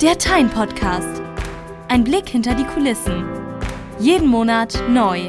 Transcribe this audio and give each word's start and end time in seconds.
Der 0.00 0.16
Time 0.16 0.48
Podcast. 0.48 1.20
Ein 1.88 2.04
Blick 2.04 2.26
hinter 2.26 2.54
die 2.54 2.64
Kulissen. 2.64 3.22
Jeden 3.98 4.28
Monat 4.28 4.82
neu. 4.88 5.28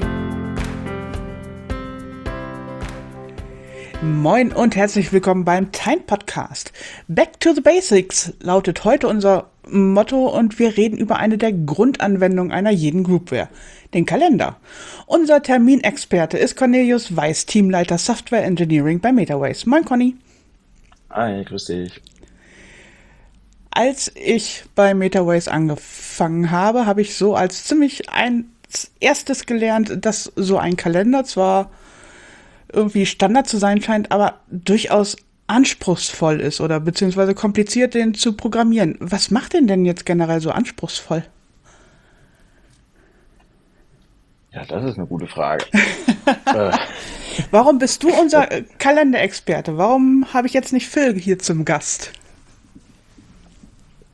Moin 4.02 4.54
und 4.54 4.78
herzlich 4.78 5.12
willkommen 5.12 5.44
beim 5.44 5.74
Time 5.74 6.04
Podcast. 6.08 6.72
Back 7.10 7.42
to 7.42 7.54
the 7.54 7.60
Basics 7.60 8.32
lautet 8.40 8.86
heute 8.86 9.10
unser 9.10 9.50
Motto 9.70 10.28
und 10.28 10.58
wir 10.58 10.78
reden 10.78 10.98
über 10.98 11.18
eine 11.18 11.38
der 11.38 11.52
Grundanwendungen 11.52 12.54
einer 12.54 12.72
jeden 12.72 13.04
Groupware, 13.04 13.50
den 13.94 14.06
Kalender. 14.06 14.56
Unser 15.06 15.44
Terminexperte 15.44 16.38
ist 16.38 16.56
Cornelius 16.56 17.14
Weiß, 17.14 17.46
Teamleiter 17.46 17.98
Software 17.98 18.46
Engineering 18.46 19.02
bei 19.02 19.12
MetaWays. 19.12 19.66
Moin 19.66 19.84
Conny. 19.84 20.16
Hi, 21.10 21.44
grüß 21.44 21.66
dich. 21.66 22.02
Als 23.72 24.12
ich 24.16 24.66
bei 24.76 24.94
MetaWays 24.94 25.48
angefangen 25.48 26.52
habe, 26.52 26.86
habe 26.86 27.02
ich 27.02 27.16
so 27.16 27.36
als 27.36 27.64
ziemlich 27.64 28.10
ein 28.10 28.46
erstes 29.00 29.46
gelernt, 29.46 30.06
dass 30.06 30.32
so 30.36 30.58
ein 30.58 30.76
Kalender 30.76 31.24
zwar 31.24 31.72
irgendwie 32.72 33.06
Standard 33.06 33.48
zu 33.48 33.58
sein 33.58 33.82
scheint, 33.82 34.12
aber 34.12 34.40
durchaus 34.50 35.16
anspruchsvoll 35.48 36.40
ist 36.40 36.62
oder 36.62 36.80
beziehungsweise 36.80 37.34
kompliziert, 37.34 37.94
den 37.94 38.14
zu 38.14 38.34
programmieren. 38.34 38.98
Was 39.00 39.32
macht 39.32 39.54
den 39.54 39.68
denn 39.68 39.86
jetzt 39.86 40.06
generell 40.06 40.40
so 40.40 40.52
anspruchsvoll? 40.52 41.24
Ja, 44.54 44.66
das 44.66 44.84
ist 44.84 44.98
eine 44.98 45.08
gute 45.08 45.28
Frage. 45.28 45.66
äh. 46.46 46.72
Warum 47.52 47.80
bist 47.80 48.04
du 48.04 48.14
unser 48.14 48.48
Kalenderexperte? 48.80 49.78
Warum 49.78 50.26
habe 50.34 50.48
ich 50.48 50.54
jetzt 50.54 50.74
nicht 50.74 50.88
Phil 50.90 51.18
hier 51.18 51.40
zum 51.40 51.64
Gast? 51.64 52.12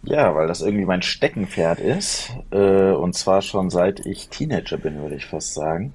Ja, 0.09 0.33
weil 0.35 0.47
das 0.47 0.61
irgendwie 0.61 0.85
mein 0.85 1.01
Steckenpferd 1.01 1.81
ist. 1.81 2.31
Äh, 2.51 2.91
und 2.91 3.13
zwar 3.13 3.41
schon 3.41 3.69
seit 3.69 4.05
ich 4.05 4.29
Teenager 4.29 4.77
bin, 4.77 5.01
würde 5.01 5.15
ich 5.15 5.25
fast 5.25 5.53
sagen. 5.53 5.91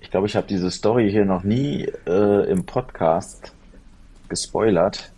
Ich 0.00 0.10
glaube, 0.10 0.26
ich 0.26 0.34
habe 0.34 0.48
diese 0.48 0.68
Story 0.72 1.12
hier 1.12 1.24
noch 1.24 1.44
nie 1.44 1.88
äh, 2.08 2.50
im 2.50 2.66
Podcast 2.66 3.52
gespoilert. 4.28 5.12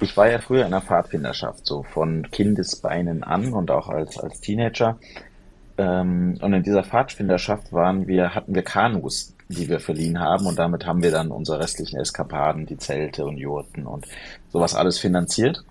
Ich 0.00 0.14
war 0.14 0.30
ja 0.30 0.40
früher 0.40 0.66
in 0.66 0.72
der 0.72 0.82
Pfadfinderschaft, 0.82 1.64
so 1.64 1.84
von 1.84 2.30
Kindesbeinen 2.30 3.22
an 3.22 3.54
und 3.54 3.70
auch 3.70 3.88
als, 3.88 4.18
als 4.18 4.42
Teenager. 4.42 4.98
Ähm, 5.78 6.38
und 6.38 6.52
in 6.52 6.62
dieser 6.62 6.84
Pfadfinderschaft 6.84 7.72
waren 7.72 8.08
wir, 8.08 8.34
hatten 8.34 8.54
wir 8.54 8.62
Kanus, 8.62 9.34
die 9.48 9.70
wir 9.70 9.80
verliehen 9.80 10.20
haben 10.20 10.44
und 10.44 10.58
damit 10.58 10.84
haben 10.84 11.02
wir 11.02 11.10
dann 11.10 11.30
unsere 11.30 11.60
restlichen 11.60 11.98
Eskapaden, 11.98 12.66
die 12.66 12.76
Zelte 12.76 13.24
und 13.24 13.38
Jurten 13.38 13.86
und 13.86 14.06
sowas 14.50 14.74
alles 14.74 14.98
finanziert. 14.98 15.64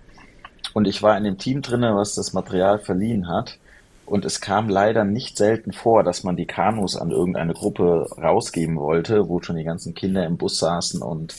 Und 0.74 0.86
ich 0.86 1.02
war 1.02 1.16
in 1.16 1.24
dem 1.24 1.38
Team 1.38 1.62
drinne, 1.62 1.94
was 1.94 2.14
das 2.14 2.32
Material 2.32 2.78
verliehen 2.78 3.28
hat. 3.28 3.58
Und 4.06 4.24
es 4.24 4.40
kam 4.40 4.68
leider 4.68 5.04
nicht 5.04 5.36
selten 5.36 5.72
vor, 5.72 6.02
dass 6.02 6.24
man 6.24 6.36
die 6.36 6.46
Kanus 6.46 6.96
an 6.96 7.10
irgendeine 7.10 7.54
Gruppe 7.54 8.08
rausgeben 8.18 8.76
wollte, 8.76 9.28
wo 9.28 9.40
schon 9.40 9.56
die 9.56 9.64
ganzen 9.64 9.94
Kinder 9.94 10.26
im 10.26 10.36
Bus 10.36 10.58
saßen 10.58 11.00
und 11.02 11.34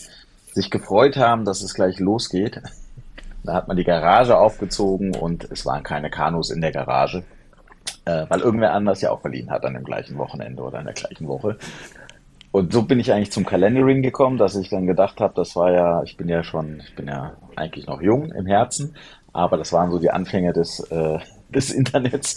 sich 0.53 0.69
gefreut 0.69 1.17
haben, 1.17 1.45
dass 1.45 1.61
es 1.61 1.73
gleich 1.73 1.99
losgeht. 1.99 2.61
Da 3.43 3.53
hat 3.53 3.67
man 3.67 3.75
die 3.75 3.83
Garage 3.83 4.37
aufgezogen 4.37 5.15
und 5.15 5.51
es 5.51 5.65
waren 5.65 5.83
keine 5.83 6.09
Kanus 6.09 6.49
in 6.49 6.61
der 6.61 6.71
Garage, 6.71 7.23
äh, 8.05 8.25
weil 8.29 8.39
irgendwer 8.39 8.73
anders 8.73 9.01
ja 9.01 9.11
auch 9.11 9.21
verliehen 9.21 9.51
hat 9.51 9.65
an 9.65 9.73
dem 9.73 9.83
gleichen 9.83 10.17
Wochenende 10.17 10.63
oder 10.63 10.79
in 10.79 10.85
der 10.85 10.93
gleichen 10.93 11.27
Woche. 11.27 11.57
Und 12.51 12.71
so 12.71 12.83
bin 12.83 12.99
ich 12.99 13.11
eigentlich 13.11 13.31
zum 13.31 13.45
Calendaring 13.45 14.03
gekommen, 14.03 14.37
dass 14.37 14.55
ich 14.55 14.69
dann 14.69 14.85
gedacht 14.85 15.19
habe, 15.19 15.33
das 15.35 15.55
war 15.55 15.71
ja, 15.71 16.03
ich 16.03 16.17
bin 16.17 16.29
ja 16.29 16.43
schon, 16.43 16.81
ich 16.87 16.95
bin 16.95 17.07
ja 17.07 17.33
eigentlich 17.55 17.87
noch 17.87 18.01
jung 18.01 18.31
im 18.31 18.45
Herzen, 18.45 18.95
aber 19.33 19.57
das 19.57 19.73
waren 19.73 19.91
so 19.91 19.99
die 19.99 20.11
Anfänge 20.11 20.53
des, 20.53 20.79
äh, 20.91 21.19
des 21.49 21.71
Internets, 21.71 22.35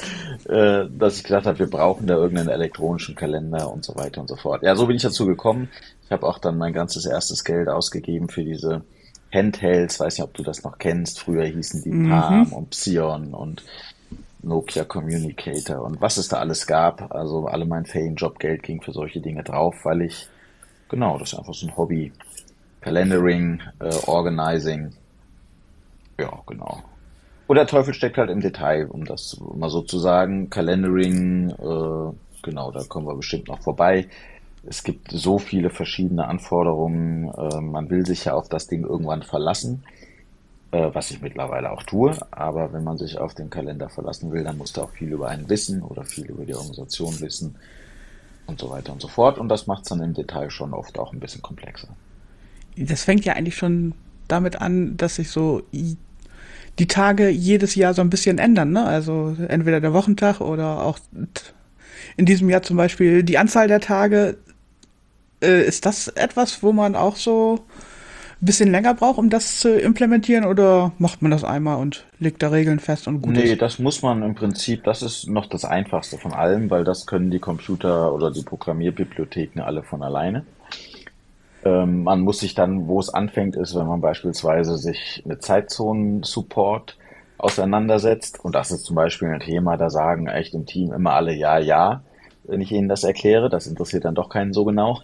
äh, 0.49 0.87
dass 0.91 1.19
ich 1.19 1.25
gedacht 1.25 1.47
habe, 1.47 1.59
wir 1.59 1.71
brauchen 1.71 2.07
da 2.07 2.15
irgendeinen 2.15 2.49
elektronischen 2.49 3.15
Kalender 3.15 3.71
und 3.71 3.85
so 3.85 3.95
weiter 3.95 4.21
und 4.21 4.29
so 4.29 4.37
fort. 4.37 4.63
Ja, 4.63 4.75
so 4.75 4.87
bin 4.87 4.97
ich 4.97 5.03
dazu 5.03 5.27
gekommen. 5.27 5.69
Ich 6.05 6.11
habe 6.11 6.27
auch 6.27 6.39
dann 6.39 6.59
mein 6.59 6.73
ganzes 6.73 7.07
erstes 7.07 7.45
Geld 7.45 7.69
ausgegeben 7.69 8.29
für 8.29 8.45
diese 8.45 8.83
Handhelds. 9.33 10.01
Weiß 10.01 10.19
nicht, 10.19 10.25
ob 10.25 10.35
du 10.35 10.43
das 10.43 10.65
noch 10.65 10.79
kennst. 10.79 11.21
Früher 11.21 11.45
hießen 11.45 11.83
die 11.83 11.91
mhm. 11.91 12.11
Palm 12.11 12.53
und 12.53 12.71
Psion 12.71 13.35
und 13.35 13.63
Nokia 14.43 14.85
Communicator 14.85 15.83
und 15.83 16.01
was 16.01 16.17
es 16.17 16.29
da 16.29 16.39
alles 16.39 16.67
gab. 16.67 17.13
Also 17.15 17.47
alle 17.47 17.67
mein 17.67 17.85
Ferienjobgeld 17.85 18.63
ging 18.63 18.81
für 18.81 18.93
solche 18.93 19.21
Dinge 19.21 19.43
drauf, 19.43 19.85
weil 19.85 20.03
ich, 20.03 20.29
genau, 20.89 21.19
das 21.19 21.33
ist 21.33 21.39
einfach 21.39 21.55
so 21.55 21.67
ein 21.67 21.77
Hobby. 21.77 22.13
Calendaring, 22.81 23.61
äh, 23.81 23.93
Organizing. 24.07 24.93
Ja, 26.19 26.43
genau. 26.47 26.83
Und 27.47 27.57
der 27.57 27.67
Teufel 27.67 27.95
steckt 27.95 28.19
halt 28.19 28.31
im 28.31 28.41
Detail, 28.41 28.87
um 28.87 29.05
das 29.05 29.39
mal 29.55 29.71
so 29.71 29.83
zu 29.83 29.99
sagen. 29.99 30.51
Calendaring, 30.51 31.51
äh, 31.51 32.13
genau, 32.43 32.71
da 32.73 32.83
kommen 32.89 33.07
wir 33.07 33.15
bestimmt 33.15 33.49
noch 33.49 33.61
vorbei. 33.61 34.09
Es 34.69 34.83
gibt 34.83 35.13
so 35.13 35.39
viele 35.39 35.71
verschiedene 35.71 36.27
Anforderungen. 36.27 37.29
Äh, 37.29 37.61
man 37.61 37.89
will 37.89 38.05
sich 38.05 38.25
ja 38.25 38.35
auf 38.35 38.49
das 38.49 38.67
Ding 38.67 38.85
irgendwann 38.85 39.23
verlassen 39.23 39.85
äh, 40.73 40.91
was 40.93 41.11
ich 41.11 41.23
mittlerweile 41.23 41.71
auch 41.71 41.83
tue. 41.83 42.17
Aber 42.31 42.73
wenn 42.73 42.85
man 42.85 42.99
sich 42.99 43.19
auf 43.19 43.35
den 43.35 43.51
Kalender 43.51 43.89
verlassen 43.89 44.33
will, 44.33 44.45
dann 44.45 44.59
muss 44.59 44.73
da 44.73 44.83
auch 44.83 44.91
viel 44.91 45.13
über 45.13 45.29
einen 45.29 45.49
wissen 45.49 45.83
oder 45.83 46.05
viel 46.05 46.27
über 46.27 46.45
die 46.45 46.55
Organisation 46.55 47.19
wissen 47.21 47.57
und 48.47 48.61
so 48.61 48.71
weiter 48.71 48.93
und 48.93 49.01
so 49.01 49.09
fort. 49.09 49.39
Und 49.39 49.49
das 49.49 49.67
macht 49.67 49.85
es 49.85 49.89
dann 49.89 50.03
im 50.03 50.15
Detail 50.15 50.51
schon 50.51 50.75
oft 50.75 50.99
auch 50.99 51.13
ein 51.13 51.21
bisschen 51.21 51.43
komplexer. 51.43 51.89
Das 52.77 53.05
fängt 53.05 53.25
ja 53.25 53.35
eigentlich 53.35 53.57
schon 53.57 53.95
damit 54.29 54.61
an, 54.61 54.97
dass 54.97 55.17
sich 55.17 55.31
so 55.31 55.63
die 56.79 56.87
Tage 56.87 57.29
jedes 57.29 57.75
Jahr 57.75 57.95
so 57.95 58.03
ein 58.03 58.11
bisschen 58.11 58.39
ändern. 58.39 58.73
Ne? 58.73 58.85
Also 58.85 59.37
entweder 59.49 59.81
der 59.81 59.93
Wochentag 59.93 60.41
oder 60.41 60.83
auch 60.83 60.99
in 62.17 62.27
diesem 62.27 62.49
Jahr 62.51 62.63
zum 62.63 62.77
Beispiel 62.77 63.23
die 63.23 63.39
Anzahl 63.39 63.69
der 63.69 63.81
Tage. 63.81 64.37
Äh, 65.43 65.67
ist 65.67 65.85
das 65.87 66.09
etwas, 66.09 66.63
wo 66.63 66.73
man 66.73 66.97
auch 66.97 67.17
so 67.17 67.61
ein 68.41 68.47
bisschen 68.47 68.71
länger 68.71 68.95
braucht, 68.95 69.19
um 69.19 69.31
das 69.31 69.61
zu 69.61 69.79
implementieren 69.79 70.45
oder 70.45 70.93
macht 70.99 71.23
man 71.23 71.31
das 71.31 71.45
einmal 71.45 71.79
und 71.79 72.07
legt 72.19 72.43
da 72.43 72.49
Regeln 72.49 72.81
fest 72.81 73.07
und 73.09 73.23
gut 73.23 73.33
Nee, 73.35 73.53
ist? 73.53 73.63
das 73.63 73.79
muss 73.79 74.03
man 74.03 74.23
im 74.23 74.35
Prinzip, 74.35 74.85
das 74.85 75.03
ist 75.03 75.29
noch 75.29 75.47
das 75.47 75.65
einfachste 75.65 76.19
von 76.19 76.33
allem, 76.33 76.71
weil 76.71 76.85
das 76.85 77.07
können 77.07 77.31
die 77.31 77.39
Computer 77.39 78.13
oder 78.13 78.31
die 78.31 78.43
Programmierbibliotheken 78.43 79.61
alle 79.63 79.83
von 79.83 80.03
alleine. 80.03 80.45
Ähm, 81.67 82.05
man 82.05 82.21
muss 82.21 82.39
sich 82.39 82.55
dann, 82.55 82.87
wo 82.87 83.01
es 83.01 83.13
anfängt, 83.13 83.57
ist, 83.57 83.75
wenn 83.75 83.89
man 83.89 84.01
beispielsweise 84.01 84.77
sich 84.77 85.25
mit 85.27 85.43
Zeitzonen-Support 85.43 86.97
auseinandersetzt 87.39 88.39
und 88.45 88.55
das 88.55 88.71
ist 88.71 88.85
zum 88.85 88.95
Beispiel 88.95 89.27
ein 89.29 89.41
Thema, 89.41 89.77
da 89.77 89.91
sagen 89.91 90.29
echt 90.29 90.55
im 90.55 90.65
Team 90.65 90.93
immer 90.93 91.15
alle 91.15 91.35
ja, 91.35 91.59
ja, 91.59 92.05
wenn 92.45 92.61
ich 92.61 92.71
ihnen 92.71 92.89
das 92.89 93.03
erkläre, 93.03 93.51
das 93.51 93.67
interessiert 93.67 94.05
dann 94.05 94.15
doch 94.15 94.29
keinen 94.29 94.53
so 94.53 94.65
genau. 94.65 95.01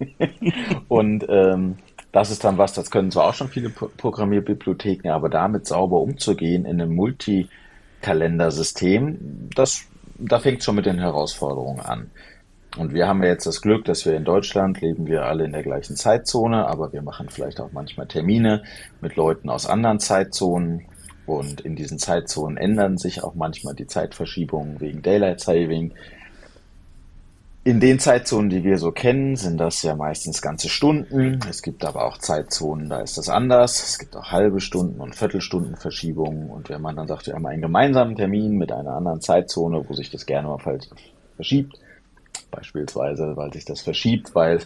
und 0.88 1.24
ähm, 1.28 1.76
das 2.10 2.32
ist 2.32 2.42
dann 2.42 2.58
was, 2.58 2.72
das 2.72 2.90
können 2.90 3.12
zwar 3.12 3.28
auch 3.28 3.34
schon 3.34 3.46
viele 3.46 3.70
Programmierbibliotheken, 3.70 5.10
aber 5.10 5.28
damit 5.28 5.68
sauber 5.68 6.00
umzugehen 6.00 6.64
in 6.64 6.80
einem 6.80 6.96
Multikalendersystem, 6.96 9.48
das, 9.54 9.84
da 10.18 10.40
fängt 10.40 10.64
schon 10.64 10.74
mit 10.74 10.86
den 10.86 10.98
Herausforderungen 10.98 11.78
an. 11.78 12.10
Und 12.76 12.94
wir 12.94 13.08
haben 13.08 13.22
ja 13.22 13.30
jetzt 13.30 13.46
das 13.46 13.62
Glück, 13.62 13.84
dass 13.84 14.06
wir 14.06 14.14
in 14.14 14.24
Deutschland 14.24 14.80
leben 14.80 15.06
wir 15.06 15.24
alle 15.24 15.44
in 15.44 15.52
der 15.52 15.62
gleichen 15.62 15.96
Zeitzone, 15.96 16.68
aber 16.68 16.92
wir 16.92 17.02
machen 17.02 17.28
vielleicht 17.28 17.60
auch 17.60 17.72
manchmal 17.72 18.06
Termine 18.06 18.62
mit 19.00 19.16
Leuten 19.16 19.50
aus 19.50 19.66
anderen 19.66 19.98
Zeitzonen. 19.98 20.86
Und 21.26 21.60
in 21.60 21.76
diesen 21.76 21.98
Zeitzonen 21.98 22.56
ändern 22.56 22.96
sich 22.96 23.22
auch 23.22 23.34
manchmal 23.34 23.74
die 23.74 23.86
Zeitverschiebungen 23.86 24.80
wegen 24.80 25.02
Daylight 25.02 25.40
Saving. 25.40 25.92
In 27.62 27.78
den 27.78 27.98
Zeitzonen, 27.98 28.50
die 28.50 28.64
wir 28.64 28.78
so 28.78 28.90
kennen, 28.90 29.36
sind 29.36 29.58
das 29.58 29.82
ja 29.82 29.94
meistens 29.94 30.40
ganze 30.40 30.68
Stunden. 30.68 31.40
Es 31.48 31.62
gibt 31.62 31.84
aber 31.84 32.06
auch 32.06 32.18
Zeitzonen, 32.18 32.88
da 32.88 33.00
ist 33.00 33.18
das 33.18 33.28
anders. 33.28 33.82
Es 33.82 33.98
gibt 33.98 34.16
auch 34.16 34.32
halbe 34.32 34.60
Stunden 34.60 35.00
und 35.00 35.14
Viertelstunden 35.14 35.76
Verschiebungen. 35.76 36.50
Und 36.50 36.70
wenn 36.70 36.80
man 36.80 36.96
dann 36.96 37.06
sagt, 37.06 37.26
wir 37.26 37.34
haben 37.34 37.46
einen 37.46 37.62
gemeinsamen 37.62 38.16
Termin 38.16 38.56
mit 38.56 38.72
einer 38.72 38.94
anderen 38.94 39.20
Zeitzone, 39.20 39.84
wo 39.86 39.92
sich 39.92 40.10
das 40.10 40.24
gerne 40.24 40.48
mal 40.48 40.78
verschiebt, 41.36 41.78
beispielsweise, 42.50 43.36
weil 43.36 43.52
sich 43.52 43.64
das 43.64 43.80
verschiebt, 43.80 44.34
weil 44.34 44.60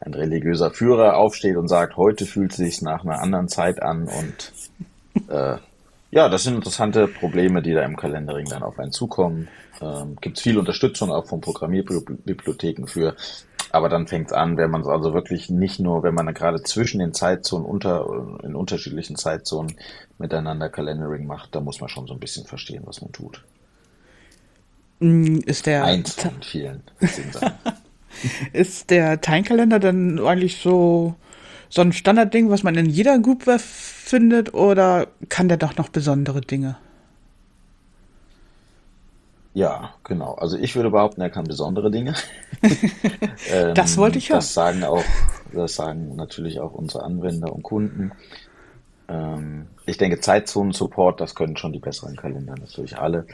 ein 0.00 0.14
religiöser 0.14 0.70
Führer 0.70 1.16
aufsteht 1.16 1.56
und 1.56 1.68
sagt, 1.68 1.96
heute 1.96 2.26
fühlt 2.26 2.52
es 2.52 2.56
sich 2.58 2.82
nach 2.82 3.04
einer 3.04 3.20
anderen 3.20 3.48
Zeit 3.48 3.82
an 3.82 4.08
und 4.08 4.52
äh, 5.28 5.58
ja, 6.10 6.28
das 6.28 6.44
sind 6.44 6.54
interessante 6.54 7.08
Probleme, 7.08 7.60
die 7.60 7.72
da 7.72 7.82
im 7.82 7.96
Kalendering 7.96 8.46
dann 8.48 8.62
auf 8.62 8.78
einen 8.78 8.92
zukommen. 8.92 9.48
Ähm, 9.80 10.16
Gibt 10.20 10.36
es 10.36 10.44
viel 10.44 10.58
Unterstützung 10.58 11.10
auch 11.10 11.26
von 11.26 11.40
Programmierbibliotheken 11.40 12.86
für. 12.86 13.16
Aber 13.72 13.88
dann 13.88 14.06
fängt 14.06 14.28
es 14.28 14.32
an, 14.32 14.56
wenn 14.56 14.70
man 14.70 14.82
es 14.82 14.86
also 14.86 15.12
wirklich 15.12 15.50
nicht 15.50 15.80
nur, 15.80 16.04
wenn 16.04 16.14
man 16.14 16.32
gerade 16.32 16.62
zwischen 16.62 17.00
den 17.00 17.12
Zeitzonen 17.12 17.66
unter, 17.66 18.06
in 18.44 18.54
unterschiedlichen 18.54 19.16
Zeitzonen 19.16 19.74
miteinander 20.16 20.68
Calendaring 20.68 21.26
macht, 21.26 21.56
da 21.56 21.60
muss 21.60 21.80
man 21.80 21.88
schon 21.88 22.06
so 22.06 22.14
ein 22.14 22.20
bisschen 22.20 22.46
verstehen, 22.46 22.84
was 22.86 23.02
man 23.02 23.10
tut. 23.10 23.42
Mm, 25.00 25.38
ist 25.46 25.66
der 25.66 25.84
eins 25.84 26.14
von 26.14 26.42
vielen. 26.42 26.82
ist 28.52 28.90
der 28.90 29.20
Time-Kalender 29.20 29.78
dann 29.78 30.18
eigentlich 30.18 30.58
so 30.58 31.14
so 31.68 31.82
ein 31.82 31.92
Standardding, 31.92 32.50
was 32.50 32.62
man 32.62 32.76
in 32.76 32.86
jeder 32.86 33.18
Groupware 33.18 33.58
findet, 33.58 34.54
oder 34.54 35.08
kann 35.28 35.48
der 35.48 35.56
doch 35.56 35.76
noch 35.76 35.88
besondere 35.88 36.40
Dinge? 36.40 36.76
Ja, 39.54 39.94
genau. 40.04 40.34
Also 40.34 40.56
ich 40.56 40.76
würde 40.76 40.90
behaupten, 40.90 41.20
er 41.20 41.30
kann 41.30 41.44
besondere 41.44 41.90
Dinge. 41.90 42.14
ähm, 43.50 43.74
das 43.74 43.96
wollte 43.96 44.18
ich 44.18 44.28
hören. 44.28 44.38
Das 44.38 44.54
sagen 44.54 44.84
auch, 44.84 45.04
das 45.52 45.74
sagen 45.74 46.16
natürlich 46.16 46.60
auch 46.60 46.74
unsere 46.74 47.04
Anwender 47.04 47.52
und 47.52 47.62
Kunden. 47.62 48.12
Ähm, 49.08 49.66
ich 49.86 49.96
denke, 49.96 50.20
Zeitzonen-Support, 50.20 51.20
das 51.20 51.34
können 51.34 51.56
schon 51.56 51.72
die 51.72 51.78
besseren 51.78 52.16
Kalender 52.16 52.54
natürlich 52.58 52.98
alle. 52.98 53.26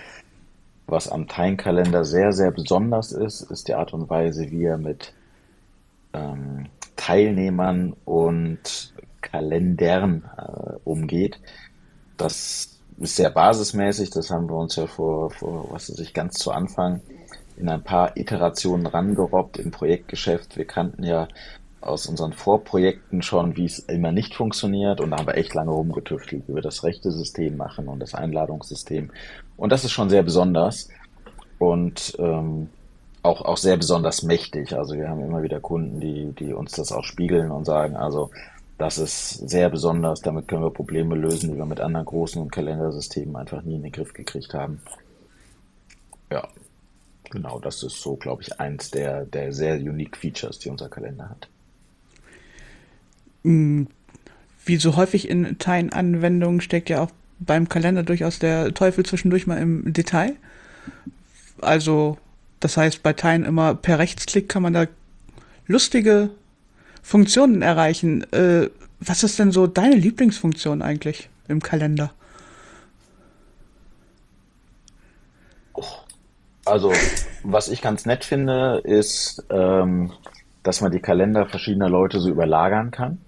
Was 0.91 1.09
am 1.09 1.29
Time-Kalender 1.29 2.05
sehr, 2.05 2.33
sehr 2.33 2.51
besonders 2.51 3.13
ist, 3.13 3.43
ist 3.43 3.69
die 3.69 3.75
Art 3.75 3.93
und 3.93 4.11
Weise, 4.11 4.51
wie 4.51 4.65
er 4.65 4.77
mit 4.77 5.13
ähm, 6.13 6.67
Teilnehmern 6.97 7.95
und 8.05 8.93
Kalendern 9.21 10.29
äh, 10.37 10.73
umgeht. 10.83 11.39
Das 12.17 12.81
ist 12.99 13.17
sehr 13.17 13.31
basismäßig, 13.31 14.11
das 14.11 14.31
haben 14.31 14.49
wir 14.49 14.57
uns 14.57 14.75
ja 14.75 14.89
vor, 14.89 15.31
vor 15.31 15.69
was 15.71 15.91
weiß 15.91 16.01
ich, 16.01 16.13
ganz 16.13 16.39
zu 16.39 16.51
Anfang 16.51 17.01
in 17.57 17.69
ein 17.69 17.85
paar 17.85 18.17
Iterationen 18.17 18.87
rangerobbt 18.87 19.59
im 19.59 19.71
Projektgeschäft. 19.71 20.57
Wir 20.57 20.65
kannten 20.65 21.05
ja 21.05 21.29
aus 21.81 22.07
unseren 22.07 22.33
Vorprojekten 22.33 23.23
schon, 23.23 23.57
wie 23.57 23.65
es 23.65 23.79
immer 23.79 24.13
nicht 24.13 24.35
funktioniert 24.35 25.01
und 25.01 25.11
da 25.11 25.19
haben 25.19 25.27
wir 25.27 25.37
echt 25.37 25.55
lange 25.55 25.71
rumgetüftelt, 25.71 26.49
wie 26.49 26.55
wir 26.55 26.63
das 26.63 26.85
rechte 26.85 27.11
System 27.11 27.57
machen 27.57 27.89
und 27.89 28.01
das 28.01 28.15
Einladungssystem. 28.15 29.11
Und 29.61 29.71
das 29.71 29.85
ist 29.85 29.93
schon 29.93 30.09
sehr 30.09 30.23
besonders 30.23 30.89
und 31.59 32.17
ähm, 32.19 32.71
auch, 33.23 33.43
auch 33.43 33.59
sehr 33.59 33.77
besonders 33.77 34.23
mächtig. 34.23 34.73
Also 34.73 34.95
wir 34.95 35.11
haben 35.11 35.21
immer 35.21 35.43
wieder 35.43 35.61
Kunden, 35.61 36.01
die, 36.01 36.33
die 36.33 36.55
uns 36.55 36.73
das 36.73 36.93
auch 36.93 37.05
spiegeln 37.05 37.51
und 37.51 37.67
sagen, 37.67 37.95
also 37.95 38.31
das 38.79 38.97
ist 38.97 39.51
sehr 39.51 39.69
besonders, 39.69 40.23
damit 40.23 40.49
können 40.49 40.63
wir 40.63 40.71
Probleme 40.71 41.15
lösen, 41.15 41.51
die 41.51 41.59
wir 41.59 41.67
mit 41.67 41.79
anderen 41.79 42.07
großen 42.07 42.51
Kalendersystemen 42.51 43.37
einfach 43.37 43.61
nie 43.61 43.75
in 43.75 43.83
den 43.83 43.93
Griff 43.93 44.15
gekriegt 44.15 44.55
haben. 44.55 44.81
Ja, 46.33 46.49
genau, 47.31 47.59
das 47.59 47.83
ist 47.83 48.01
so, 48.01 48.17
glaube 48.17 48.41
ich, 48.41 48.59
eins 48.59 48.91
der, 48.91 49.27
der 49.27 49.53
sehr 49.53 49.77
unique 49.77 50.17
Features, 50.17 50.59
die 50.59 50.71
unser 50.71 50.89
Kalender 50.89 51.29
hat. 51.29 51.49
Hm, 53.45 53.89
wie 54.65 54.77
so 54.77 54.97
häufig 54.97 55.29
in 55.29 55.59
Teilen-Anwendungen 55.59 56.63
steckt 56.63 56.89
ja 56.89 57.03
auch 57.03 57.11
beim 57.41 57.69
Kalender 57.69 58.03
durchaus 58.03 58.39
der 58.39 58.73
Teufel 58.73 59.05
zwischendurch 59.05 59.47
mal 59.47 59.59
im 59.59 59.93
Detail. 59.93 60.37
Also 61.61 62.19
das 62.61 62.77
heißt, 62.77 63.03
bei 63.03 63.15
Teilen 63.15 63.45
immer 63.45 63.75
per 63.75 63.99
Rechtsklick 63.99 64.49
kann 64.49 64.63
man 64.63 64.75
da 64.75 64.87
lustige 65.67 66.31
Funktionen 67.03 67.63
erreichen. 67.63 68.31
Äh, 68.33 68.69
was 69.01 69.23
ist 69.23 69.39
denn 69.39 69.51
so 69.51 69.67
deine 69.67 69.97
Lieblingsfunktion 69.97 70.83
eigentlich 70.83 71.31
im 71.49 71.61
Kalender? 71.63 72.13
Also, 76.67 76.93
was 77.43 77.69
ich 77.69 77.81
ganz 77.81 78.05
nett 78.05 78.25
finde, 78.25 78.83
ist, 78.85 79.43
ähm, 79.49 80.13
dass 80.63 80.83
man 80.83 80.93
die 80.93 81.01
Kalender 81.01 81.47
verschiedener 81.47 81.89
Leute 81.89 82.21
so 82.21 82.29
überlagern 82.29 82.91
kann 82.91 83.19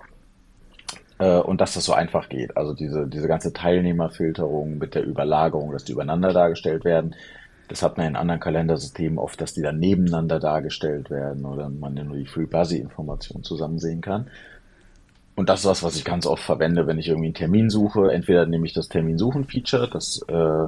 und 1.18 1.60
dass 1.60 1.74
das 1.74 1.84
so 1.84 1.92
einfach 1.92 2.28
geht. 2.28 2.56
Also 2.56 2.74
diese, 2.74 3.06
diese 3.06 3.28
ganze 3.28 3.52
Teilnehmerfilterung 3.52 4.78
mit 4.78 4.94
der 4.94 5.04
Überlagerung, 5.04 5.72
dass 5.72 5.84
die 5.84 5.92
übereinander 5.92 6.32
dargestellt 6.32 6.84
werden, 6.84 7.14
das 7.68 7.82
hat 7.82 7.96
man 7.96 8.06
in 8.06 8.16
anderen 8.16 8.40
Kalendersystemen 8.40 9.18
oft, 9.18 9.40
dass 9.40 9.54
die 9.54 9.62
dann 9.62 9.78
nebeneinander 9.78 10.38
dargestellt 10.38 11.10
werden 11.10 11.46
oder 11.46 11.68
man 11.70 11.94
nur 11.94 12.16
die 12.16 12.26
Free-Buzzy-Informationen 12.26 13.44
zusammen 13.44 13.78
sehen 13.78 14.00
kann. 14.00 14.26
Und 15.34 15.48
das 15.48 15.60
ist 15.60 15.66
was, 15.66 15.82
was 15.82 15.96
ich 15.96 16.04
ganz 16.04 16.26
oft 16.26 16.42
verwende, 16.42 16.86
wenn 16.86 16.98
ich 16.98 17.08
irgendwie 17.08 17.28
einen 17.28 17.34
Termin 17.34 17.70
suche. 17.70 18.12
Entweder 18.12 18.44
nehme 18.44 18.66
ich 18.66 18.74
das 18.74 18.88
Terminsuchen-Feature, 18.88 19.88
das 19.90 20.20
äh, 20.28 20.66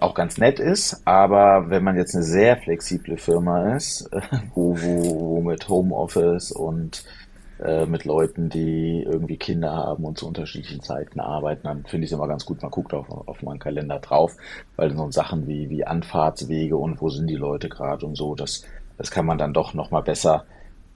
auch 0.00 0.14
ganz 0.14 0.38
nett 0.38 0.60
ist, 0.60 1.02
aber 1.04 1.70
wenn 1.70 1.84
man 1.84 1.96
jetzt 1.96 2.14
eine 2.14 2.24
sehr 2.24 2.56
flexible 2.56 3.16
Firma 3.16 3.74
ist, 3.74 4.08
wo, 4.54 4.76
wo, 4.80 5.20
wo 5.20 5.40
mit 5.40 5.68
Homeoffice 5.68 6.52
und 6.52 7.04
äh, 7.58 7.86
mit 7.86 8.04
Leuten, 8.04 8.48
die 8.48 9.02
irgendwie 9.02 9.38
Kinder 9.38 9.72
haben 9.72 10.04
und 10.04 10.18
zu 10.18 10.26
unterschiedlichen 10.26 10.82
Zeiten 10.82 11.20
arbeiten, 11.20 11.62
dann 11.64 11.84
finde 11.84 12.04
ich 12.04 12.12
es 12.12 12.16
immer 12.16 12.28
ganz 12.28 12.44
gut, 12.44 12.60
man 12.60 12.70
guckt 12.70 12.92
auf, 12.92 13.10
auf 13.10 13.42
meinen 13.42 13.58
Kalender 13.58 13.98
drauf, 13.98 14.36
weil 14.76 14.94
so 14.94 15.10
Sachen 15.10 15.46
wie, 15.46 15.70
wie 15.70 15.84
Anfahrtswege 15.84 16.76
und 16.76 17.00
wo 17.00 17.08
sind 17.08 17.28
die 17.28 17.36
Leute 17.36 17.68
gerade 17.68 18.04
und 18.04 18.14
so, 18.14 18.34
das, 18.34 18.64
das 18.98 19.10
kann 19.10 19.26
man 19.26 19.38
dann 19.38 19.54
doch 19.54 19.72
nochmal 19.72 20.02
besser 20.02 20.44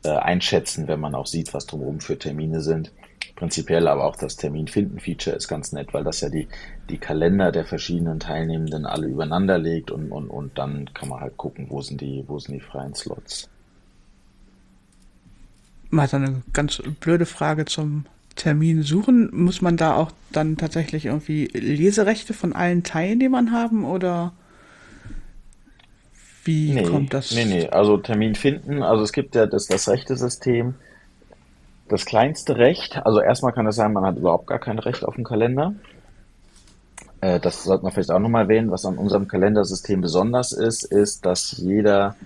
äh, 0.04 0.10
einschätzen, 0.10 0.88
wenn 0.88 1.00
man 1.00 1.14
auch 1.14 1.26
sieht, 1.26 1.54
was 1.54 1.66
drumherum 1.66 2.00
für 2.00 2.18
Termine 2.18 2.60
sind. 2.60 2.92
Prinzipiell 3.36 3.88
aber 3.88 4.04
auch 4.04 4.16
das 4.16 4.36
Termin-Finden-Feature 4.36 5.36
ist 5.36 5.48
ganz 5.48 5.72
nett, 5.72 5.94
weil 5.94 6.04
das 6.04 6.20
ja 6.20 6.28
die, 6.28 6.46
die 6.90 6.98
Kalender 6.98 7.52
der 7.52 7.64
verschiedenen 7.64 8.20
Teilnehmenden 8.20 8.84
alle 8.84 9.06
übereinander 9.06 9.58
legt 9.58 9.90
und, 9.90 10.12
und, 10.12 10.28
und 10.28 10.58
dann 10.58 10.92
kann 10.92 11.08
man 11.08 11.20
halt 11.20 11.36
gucken, 11.38 11.66
wo 11.70 11.80
sind 11.80 12.00
die, 12.00 12.24
wo 12.26 12.38
sind 12.38 12.54
die 12.54 12.60
freien 12.60 12.94
Slots. 12.94 13.48
Mal 15.90 16.08
so 16.08 16.16
eine 16.16 16.42
ganz 16.52 16.82
blöde 17.00 17.26
Frage 17.26 17.64
zum 17.64 18.04
Termin 18.36 18.82
suchen. 18.82 19.28
Muss 19.32 19.60
man 19.60 19.76
da 19.76 19.96
auch 19.96 20.12
dann 20.32 20.56
tatsächlich 20.56 21.06
irgendwie 21.06 21.46
Leserechte 21.46 22.32
von 22.32 22.52
allen 22.52 22.82
Teilnehmern 22.82 23.52
haben 23.52 23.84
oder 23.84 24.32
wie 26.44 26.72
nee, 26.72 26.82
kommt 26.84 27.12
das? 27.12 27.32
Nee, 27.34 27.44
nee, 27.44 27.68
also 27.68 27.98
Termin 27.98 28.34
finden, 28.34 28.82
also 28.82 29.02
es 29.02 29.12
gibt 29.12 29.34
ja 29.34 29.46
das, 29.46 29.66
das 29.66 29.88
rechte 29.88 30.16
System. 30.16 30.74
Das 31.88 32.04
kleinste 32.06 32.56
Recht, 32.56 33.04
also 33.04 33.20
erstmal 33.20 33.52
kann 33.52 33.66
es 33.66 33.74
sein, 33.76 33.92
man 33.92 34.04
hat 34.04 34.16
überhaupt 34.16 34.46
gar 34.46 34.60
kein 34.60 34.78
Recht 34.78 35.04
auf 35.04 35.16
den 35.16 35.24
Kalender. 35.24 35.74
Äh, 37.20 37.40
das 37.40 37.64
sollte 37.64 37.82
man 37.82 37.92
vielleicht 37.92 38.10
auch 38.10 38.18
nochmal 38.18 38.44
erwähnen. 38.44 38.70
Was 38.70 38.84
an 38.84 38.96
unserem 38.96 39.28
Kalendersystem 39.28 40.00
besonders 40.00 40.52
ist, 40.52 40.84
ist, 40.84 41.26
dass 41.26 41.58
jeder 41.58 42.16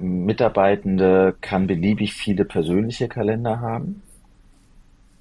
Mitarbeitende 0.00 1.34
kann 1.40 1.66
beliebig 1.66 2.14
viele 2.14 2.44
persönliche 2.44 3.08
Kalender 3.08 3.60
haben. 3.60 4.02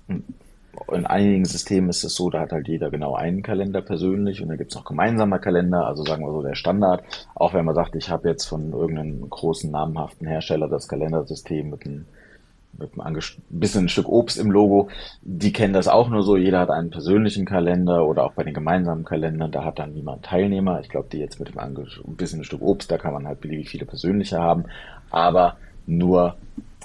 In 0.07 1.05
einigen 1.05 1.45
Systemen 1.45 1.89
ist 1.89 2.03
es 2.03 2.15
so, 2.15 2.29
da 2.29 2.41
hat 2.41 2.51
halt 2.51 2.67
jeder 2.67 2.89
genau 2.89 3.13
einen 3.13 3.43
Kalender 3.43 3.81
persönlich 3.81 4.41
und 4.41 4.49
dann 4.49 4.57
gibt 4.57 4.71
es 4.71 4.77
noch 4.77 4.85
gemeinsame 4.85 5.39
Kalender, 5.39 5.85
also 5.85 6.03
sagen 6.03 6.25
wir 6.25 6.31
so 6.31 6.41
der 6.41 6.55
Standard. 6.55 7.03
Auch 7.35 7.53
wenn 7.53 7.65
man 7.65 7.75
sagt, 7.75 7.95
ich 7.95 8.09
habe 8.09 8.29
jetzt 8.29 8.45
von 8.45 8.71
irgendeinem 8.71 9.29
großen 9.29 9.69
namhaften 9.69 10.27
Hersteller 10.27 10.67
das 10.67 10.87
Kalendersystem 10.87 11.69
mit 11.69 11.85
einem 11.85 12.05
mit 12.79 12.99
einem 12.99 13.19
bisschen 13.49 13.85
ein 13.85 13.89
Stück 13.89 14.07
Obst 14.07 14.37
im 14.37 14.51
Logo. 14.51 14.89
Die 15.21 15.53
kennen 15.53 15.73
das 15.73 15.87
auch 15.87 16.09
nur 16.09 16.23
so. 16.23 16.37
Jeder 16.37 16.59
hat 16.59 16.69
einen 16.69 16.89
persönlichen 16.89 17.45
Kalender 17.45 18.05
oder 18.07 18.23
auch 18.23 18.33
bei 18.33 18.43
den 18.43 18.53
gemeinsamen 18.53 19.05
Kalendern, 19.05 19.51
da 19.51 19.63
hat 19.63 19.79
dann 19.79 19.93
niemand 19.93 20.25
Teilnehmer. 20.25 20.79
Ich 20.79 20.89
glaube, 20.89 21.09
die 21.11 21.19
jetzt 21.19 21.39
mit 21.39 21.49
dem 21.49 21.59
ein 21.59 21.75
bisschen 22.15 22.41
ein 22.41 22.45
Stück 22.45 22.61
Obst, 22.61 22.89
da 22.91 22.97
kann 22.97 23.13
man 23.13 23.27
halt 23.27 23.41
beliebig 23.41 23.69
viele 23.69 23.85
persönliche 23.85 24.39
haben, 24.39 24.65
aber 25.11 25.57
nur 25.85 26.35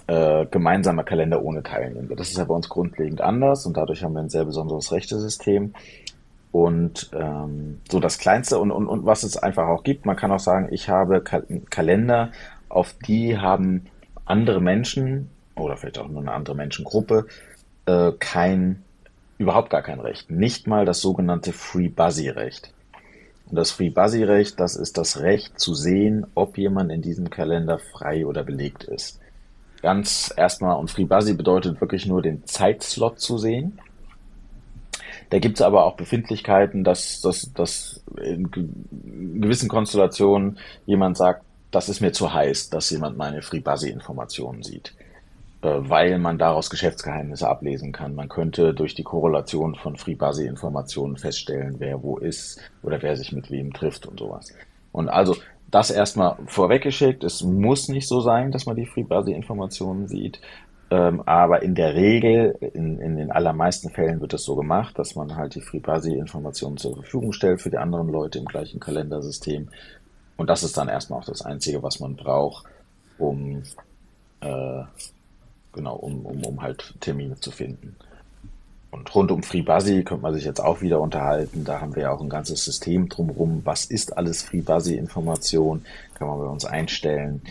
äh, 0.07 0.47
gemeinsamer 0.47 1.05
Kalender 1.05 1.43
ohne 1.43 1.63
Teilnehmer. 1.63 2.15
Das 2.17 2.29
ist 2.29 2.39
ja 2.39 2.45
bei 2.45 2.55
uns 2.55 2.69
grundlegend 2.69 3.21
anders 3.21 3.67
und 3.67 3.77
dadurch 3.77 4.03
haben 4.03 4.15
wir 4.15 4.21
ein 4.21 4.29
sehr 4.29 4.45
besonderes 4.45 4.93
Rechtesystem. 4.93 5.73
Und 6.53 7.11
ähm, 7.13 7.81
so 7.91 7.99
das 7.99 8.19
Kleinste 8.19 8.59
und, 8.59 8.71
und, 8.71 8.87
und 8.87 9.05
was 9.05 9.25
es 9.25 9.37
einfach 9.37 9.67
auch 9.67 9.83
gibt, 9.83 10.07
man 10.07 10.15
kann 10.15 10.31
auch 10.31 10.39
sagen, 10.39 10.69
ich 10.71 10.89
habe 10.89 11.21
Kalender, 11.21 12.31
auf 12.69 12.95
die 13.07 13.39
haben 13.39 13.87
andere 14.25 14.61
Menschen 14.61 15.31
oder 15.57 15.77
vielleicht 15.77 15.99
auch 15.99 16.09
nur 16.09 16.21
eine 16.21 16.33
andere 16.33 16.57
Menschengruppe 16.57 17.27
äh, 17.87 18.13
kein, 18.19 18.83
überhaupt 19.39 19.71
gar 19.71 19.83
kein 19.83 20.01
Recht. 20.01 20.31
Nicht 20.31 20.67
mal 20.67 20.85
das 20.85 21.01
sogenannte 21.01 21.53
Free 21.53 21.89
Buzzy 21.89 22.29
Recht. 22.29 22.73
Und 23.51 23.57
das 23.57 23.71
Free 23.71 23.91
Buzzy 23.91 24.25
Recht, 24.25 24.59
das 24.59 24.77
ist 24.77 24.97
das 24.97 25.21
Recht 25.21 25.59
zu 25.59 25.75
sehen, 25.75 26.27
ob 26.35 26.57
jemand 26.59 26.91
in 26.91 27.03
diesem 27.03 27.31
Kalender 27.31 27.79
frei 27.79 28.27
oder 28.27 28.43
belegt 28.43 28.85
ist. 28.85 29.21
Ganz 29.83 30.33
erstmal, 30.35 30.77
und 30.79 30.91
Free 30.91 31.05
Buzzy 31.05 31.35
bedeutet 31.35 31.81
wirklich 31.81 32.07
nur 32.07 32.23
den 32.23 32.47
Zeitslot 32.47 33.21
zu 33.21 33.37
sehen. 33.37 33.79
Da 35.31 35.39
gibt 35.39 35.59
es 35.59 35.63
aber 35.63 35.85
auch 35.85 35.97
Befindlichkeiten, 35.97 36.85
dass, 36.85 37.21
dass, 37.21 37.53
dass 37.53 38.03
in 38.23 38.51
gewissen 39.41 39.69
Konstellationen 39.69 40.59
jemand 40.87 41.17
sagt, 41.17 41.45
das 41.71 41.89
ist 41.89 42.01
mir 42.01 42.13
zu 42.13 42.33
heiß, 42.33 42.71
dass 42.71 42.91
jemand 42.91 43.19
meine 43.19 43.43
Free 43.43 43.61
Buzzy 43.61 43.91
Informationen 43.91 44.63
sieht. 44.63 44.95
Äh, 45.65 45.89
weil 45.89 46.19
man 46.19 46.37
daraus 46.37 46.69
Geschäftsgeheimnisse 46.69 47.49
ablesen 47.49 47.91
kann. 47.91 48.15
Man 48.15 48.29
könnte 48.29 48.75
durch 48.75 48.95
die 48.95 49.03
Korrelation 49.03 49.75
von 49.75 49.97
FreeBuzzy-Informationen 49.97 51.17
feststellen, 51.17 51.77
wer 51.79 52.03
wo 52.03 52.19
ist 52.19 52.61
oder 52.83 53.01
wer 53.01 53.17
sich 53.17 53.33
mit 53.33 53.51
wem 53.51 53.73
trifft 53.73 54.07
und 54.07 54.19
sowas. 54.19 54.53
Und 54.93 55.09
also 55.09 55.37
das 55.71 55.91
erstmal 55.91 56.37
vorweggeschickt. 56.47 57.25
Es 57.25 57.43
muss 57.43 57.89
nicht 57.89 58.07
so 58.07 58.21
sein, 58.21 58.53
dass 58.53 58.67
man 58.67 58.77
die 58.77 58.85
FreeBuzzy-Informationen 58.85 60.07
sieht. 60.07 60.39
Ähm, 60.91 61.23
aber 61.25 61.63
in 61.63 61.75
der 61.75 61.95
Regel, 61.95 62.59
in, 62.75 62.99
in 62.99 63.17
den 63.17 63.33
allermeisten 63.33 63.89
Fällen 63.89 64.21
wird 64.21 64.35
es 64.35 64.45
so 64.45 64.57
gemacht, 64.57 64.99
dass 64.99 65.15
man 65.15 65.35
halt 65.35 65.55
die 65.55 65.63
FreeBuzzy-Informationen 65.63 66.77
zur 66.77 66.97
Verfügung 66.97 67.33
stellt 67.33 67.63
für 67.63 67.71
die 67.71 67.79
anderen 67.79 68.09
Leute 68.09 68.39
im 68.39 68.45
gleichen 68.45 68.81
Kalendersystem. 68.81 69.71
Und 70.37 70.51
das 70.51 70.63
ist 70.63 70.77
dann 70.77 70.91
erstmal 70.91 71.21
auch 71.21 71.25
das 71.25 71.41
Einzige, 71.41 71.83
was 71.83 72.01
man 72.01 72.17
braucht, 72.17 72.67
um 73.17 73.63
äh, 74.43 74.83
genau, 75.75 75.97
um, 75.97 76.25
um, 76.25 76.45
um 76.45 76.63
halt 76.63 76.95
Termine 77.01 77.39
zu 77.41 77.51
finden. 77.51 77.97
und 78.91 79.15
rund 79.15 79.31
um 79.33 79.43
FreeBuzzy 79.43 80.05
könnte 80.05 80.23
man 80.23 80.35
sich 80.35 80.45
jetzt 80.45 80.61
auch 80.61 80.81
wieder 80.81 81.01
unterhalten. 81.01 81.65
Da 81.65 81.81
haben 81.81 81.95
wir 81.97 82.05
ja 82.05 82.11
auch 82.13 82.21
ein 82.21 82.29
ganzes 82.29 82.65
System 82.65 83.09
drumherum. 83.09 83.63
Was 83.65 83.85
ist 83.87 84.17
alles 84.17 84.43
FreeBuzzy-Information? 84.43 85.85
Kann 86.15 86.29
man 86.29 86.39
bei 86.39 86.47
uns 86.47 86.65
einstellen. 86.65 87.43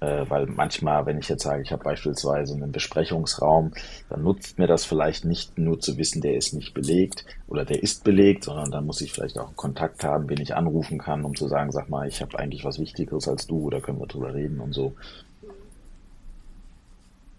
Äh, 0.00 0.26
weil 0.28 0.46
manchmal, 0.46 1.06
wenn 1.06 1.18
ich 1.18 1.28
jetzt 1.28 1.42
sage, 1.42 1.62
ich 1.62 1.72
habe 1.72 1.82
beispielsweise 1.84 2.54
einen 2.54 2.70
Besprechungsraum, 2.70 3.72
dann 4.10 4.22
nutzt 4.22 4.58
mir 4.58 4.66
das 4.66 4.84
vielleicht 4.84 5.24
nicht 5.24 5.56
nur 5.58 5.80
zu 5.80 5.96
wissen, 5.96 6.20
der 6.20 6.36
ist 6.36 6.52
nicht 6.52 6.74
belegt 6.74 7.24
oder 7.48 7.64
der 7.64 7.82
ist 7.82 8.04
belegt, 8.04 8.44
sondern 8.44 8.70
dann 8.70 8.84
muss 8.84 9.00
ich 9.00 9.12
vielleicht 9.12 9.38
auch 9.38 9.46
einen 9.46 9.56
Kontakt 9.56 10.04
haben, 10.04 10.28
wen 10.28 10.40
ich 10.40 10.54
anrufen 10.54 10.98
kann, 10.98 11.24
um 11.24 11.34
zu 11.34 11.48
sagen, 11.48 11.72
sag 11.72 11.88
mal, 11.88 12.06
ich 12.06 12.20
habe 12.20 12.38
eigentlich 12.38 12.64
was 12.64 12.78
Wichtigeres 12.78 13.26
als 13.26 13.46
du 13.46 13.58
oder 13.60 13.80
können 13.80 13.98
wir 13.98 14.06
drüber 14.06 14.34
reden 14.34 14.60
und 14.60 14.74
so. 14.74 14.92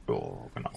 So, 0.08 0.50
genau. 0.56 0.72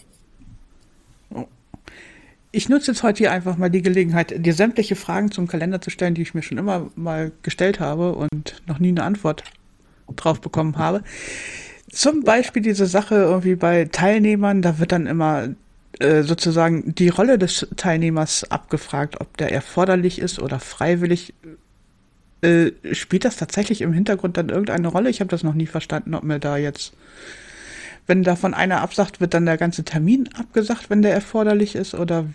Ich 2.52 2.68
nutze 2.68 2.90
jetzt 2.90 3.04
heute 3.04 3.18
hier 3.18 3.30
einfach 3.30 3.56
mal 3.56 3.70
die 3.70 3.80
Gelegenheit, 3.80 4.34
dir 4.44 4.54
sämtliche 4.54 4.96
Fragen 4.96 5.30
zum 5.30 5.46
Kalender 5.46 5.80
zu 5.80 5.88
stellen, 5.88 6.14
die 6.14 6.22
ich 6.22 6.34
mir 6.34 6.42
schon 6.42 6.58
immer 6.58 6.90
mal 6.96 7.30
gestellt 7.42 7.78
habe 7.78 8.16
und 8.16 8.60
noch 8.66 8.80
nie 8.80 8.88
eine 8.88 9.04
Antwort 9.04 9.44
drauf 10.16 10.40
bekommen 10.40 10.76
habe. 10.76 11.04
Zum 11.92 12.24
Beispiel 12.24 12.62
diese 12.62 12.86
Sache 12.86 13.14
irgendwie 13.14 13.54
bei 13.54 13.84
Teilnehmern, 13.84 14.62
da 14.62 14.80
wird 14.80 14.90
dann 14.90 15.06
immer 15.06 15.50
äh, 16.00 16.22
sozusagen 16.22 16.92
die 16.94 17.08
Rolle 17.08 17.38
des 17.38 17.68
Teilnehmers 17.76 18.50
abgefragt, 18.50 19.20
ob 19.20 19.36
der 19.36 19.52
erforderlich 19.52 20.18
ist 20.18 20.40
oder 20.40 20.58
freiwillig. 20.58 21.34
Äh, 22.42 22.72
spielt 22.92 23.24
das 23.24 23.36
tatsächlich 23.36 23.80
im 23.82 23.92
Hintergrund 23.92 24.36
dann 24.36 24.48
irgendeine 24.48 24.88
Rolle? 24.88 25.10
Ich 25.10 25.20
habe 25.20 25.30
das 25.30 25.44
noch 25.44 25.54
nie 25.54 25.66
verstanden, 25.66 26.14
ob 26.14 26.24
mir 26.24 26.40
da 26.40 26.56
jetzt 26.56 26.94
wenn 28.10 28.24
davon 28.24 28.54
einer 28.54 28.80
absagt, 28.82 29.20
wird 29.20 29.34
dann 29.34 29.46
der 29.46 29.56
ganze 29.56 29.84
Termin 29.84 30.28
abgesagt, 30.36 30.90
wenn 30.90 31.00
der 31.00 31.14
erforderlich 31.14 31.76
ist? 31.76 31.94
Oder 31.94 32.26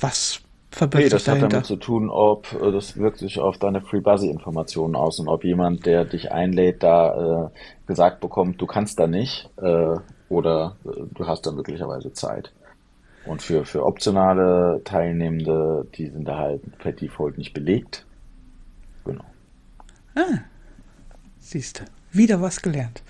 was 0.00 0.40
verbirgt 0.70 1.04
nee, 1.04 1.10
das 1.10 1.24
dahinter? 1.24 1.44
hat 1.44 1.52
damit 1.52 1.66
zu 1.66 1.76
tun, 1.76 2.08
ob 2.08 2.50
äh, 2.54 2.72
das 2.72 2.96
wirkt 2.96 3.18
sich 3.18 3.38
auf 3.38 3.58
deine 3.58 3.82
FreeBuzzy-Informationen 3.82 4.96
aus 4.96 5.20
und 5.20 5.28
ob 5.28 5.44
jemand, 5.44 5.84
der 5.84 6.06
dich 6.06 6.32
einlädt, 6.32 6.82
da 6.82 7.50
äh, 7.52 7.86
gesagt 7.86 8.20
bekommt, 8.20 8.60
du 8.60 8.66
kannst 8.66 8.98
da 8.98 9.06
nicht 9.06 9.50
äh, 9.58 9.96
oder 10.30 10.76
äh, 10.86 11.02
du 11.12 11.26
hast 11.26 11.46
da 11.46 11.52
möglicherweise 11.52 12.10
Zeit. 12.14 12.50
Und 13.26 13.42
für, 13.42 13.66
für 13.66 13.84
optionale 13.84 14.80
Teilnehmende, 14.84 15.86
die 15.94 16.08
sind 16.08 16.24
da 16.24 16.38
halt 16.38 16.78
per 16.78 16.92
Default 16.92 17.36
nicht 17.36 17.52
belegt. 17.52 18.06
Genau. 19.04 19.24
Ah, 20.14 20.38
siehst 21.38 21.80
du, 21.80 21.84
wieder 22.12 22.40
was 22.40 22.62
gelernt. 22.62 23.02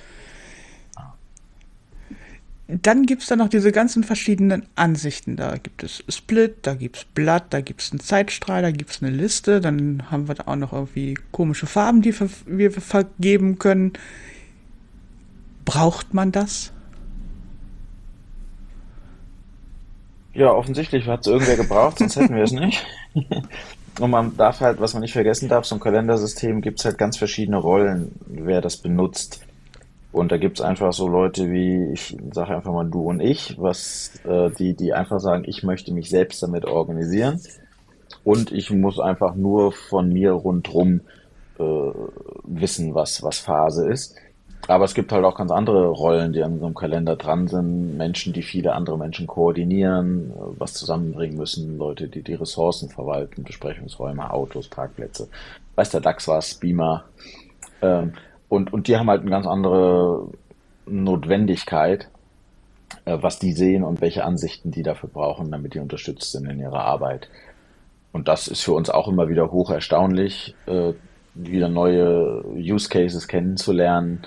Dann 2.71 3.07
gibt 3.07 3.23
es 3.23 3.29
da 3.29 3.37
noch 3.37 3.49
diese 3.49 3.73
ganzen 3.73 4.05
verschiedenen 4.05 4.67
Ansichten. 4.75 5.37
Da 5.37 5.57
gibt 5.57 5.83
es 5.83 6.05
Split, 6.07 6.57
da 6.67 6.75
gibt 6.75 6.97
es 6.99 7.05
Blatt, 7.07 7.47
da 7.49 7.63
gibt 7.63 7.81
es 7.81 7.93
einen 7.93 8.01
Zeitstrahl, 8.01 8.61
da 8.61 8.71
gibt 8.71 8.91
es 8.91 9.03
eine 9.03 9.11
Liste. 9.11 9.63
Dann 9.63 10.11
haben 10.11 10.29
wir 10.29 10.35
da 10.35 10.45
auch 10.47 10.57
noch 10.57 10.75
irgendwie 10.75 11.15
komische 11.33 11.67
Farben, 11.67 12.03
die 12.03 12.15
wir 12.45 12.71
vergeben 12.71 13.59
können. 13.59 13.95
Braucht 15.65 16.13
man 16.13 16.31
das? 16.31 16.73
Ja, 20.35 20.53
offensichtlich 20.53 21.07
hat 21.07 21.21
es 21.21 21.27
irgendwer 21.27 21.57
gebraucht, 21.57 21.99
sonst 21.99 22.17
hätten 22.17 22.37
wir 22.37 22.45
es 22.45 22.53
nicht. 22.53 22.87
Und 23.99 24.11
man 24.11 24.37
darf 24.37 24.61
halt, 24.61 24.79
was 24.79 24.93
man 24.93 25.01
nicht 25.01 25.15
vergessen 25.15 25.49
darf, 25.49 25.65
so 25.65 25.75
ein 25.75 25.81
Kalendersystem 25.81 26.61
gibt 26.61 26.79
es 26.79 26.85
halt 26.85 26.99
ganz 26.99 27.17
verschiedene 27.17 27.57
Rollen, 27.57 28.13
wer 28.27 28.61
das 28.61 28.77
benutzt. 28.77 29.48
Und 30.11 30.33
da 30.33 30.38
gibt's 30.38 30.61
einfach 30.61 30.93
so 30.93 31.07
Leute 31.07 31.50
wie, 31.50 31.93
ich 31.93 32.17
sage 32.33 32.57
einfach 32.57 32.73
mal 32.73 32.88
du 32.88 33.03
und 33.03 33.21
ich, 33.21 33.57
was 33.59 34.12
äh, 34.25 34.50
die, 34.50 34.75
die 34.75 34.95
einfach 34.95 35.21
sagen, 35.21 35.45
ich 35.47 35.62
möchte 35.62 35.93
mich 35.93 36.09
selbst 36.09 36.43
damit 36.43 36.65
organisieren. 36.65 37.41
Und 38.25 38.53
ich 38.53 38.71
muss 38.71 38.99
einfach 38.99 39.35
nur 39.35 39.73
von 39.73 40.09
mir 40.09 40.33
rundrum 40.33 41.03
äh, 41.59 41.62
wissen, 42.45 42.95
was, 42.95 43.23
was 43.23 43.38
Phase 43.38 43.88
ist. 43.88 44.17
Aber 44.67 44.85
es 44.85 44.95
gibt 44.95 45.12
halt 45.12 45.25
auch 45.25 45.37
ganz 45.37 45.50
andere 45.50 45.88
Rollen, 45.88 46.33
die 46.33 46.43
an 46.43 46.59
so 46.59 46.67
einem 46.67 46.75
Kalender 46.75 47.17
dran 47.17 47.47
sind. 47.47 47.97
Menschen, 47.97 48.33
die 48.33 48.43
viele 48.43 48.75
andere 48.75 48.99
Menschen 48.99 49.27
koordinieren, 49.27 50.33
was 50.59 50.75
zusammenbringen 50.75 51.38
müssen. 51.38 51.79
Leute, 51.79 52.09
die 52.09 52.23
die 52.23 52.35
Ressourcen 52.35 52.88
verwalten, 52.88 53.45
Besprechungsräume, 53.45 54.31
Autos, 54.31 54.69
Parkplätze. 54.69 55.29
Weiß 55.75 55.91
der 55.91 56.00
DAX 56.00 56.29
was, 56.29 56.55
Beamer. 56.55 57.05
Ähm, 57.81 58.12
und, 58.49 58.73
und 58.73 58.88
die 58.88 58.97
haben 58.97 59.11
halt 59.11 59.23
eine 59.23 59.31
ganz 59.31 59.47
andere 59.47 60.28
Notwendigkeit, 60.87 62.09
äh, 63.05 63.19
was 63.21 63.38
die 63.38 63.52
sehen 63.52 63.85
und 63.85 64.00
welche 64.00 64.25
Ansichten 64.25 64.71
die 64.71 64.83
dafür 64.83 65.09
brauchen, 65.09 65.50
damit 65.50 65.75
die 65.75 65.81
unterstützt 65.81 66.33
sind 66.33 66.49
in 66.49 66.59
ihrer 66.59 66.85
Arbeit. 66.85 67.28
Und 68.12 68.28
das 68.28 68.49
ist 68.49 68.62
für 68.62 68.73
uns 68.73 68.88
auch 68.88 69.09
immer 69.09 69.28
wieder 69.28 69.50
hoch 69.50 69.71
erstaunlich, 69.71 70.55
äh, 70.67 70.93
wieder 71.35 71.69
neue 71.69 72.45
Use 72.55 72.88
Cases 72.88 73.28
kennenzulernen. 73.28 74.23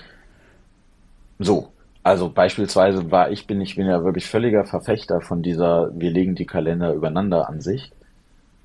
So, 1.40 1.70
also 2.04 2.30
beispielsweise 2.30 3.12
war 3.12 3.32
ich, 3.32 3.48
bin 3.48 3.60
ich 3.60 3.76
bin 3.76 3.88
ja 3.88 4.04
wirklich 4.04 4.28
völliger 4.28 4.66
Verfechter 4.66 5.22
von 5.22 5.42
dieser, 5.42 5.90
wir 5.94 6.12
legen 6.12 6.36
die 6.36 6.46
Kalender 6.46 6.94
übereinander 6.94 7.50
Ansicht 7.50 7.94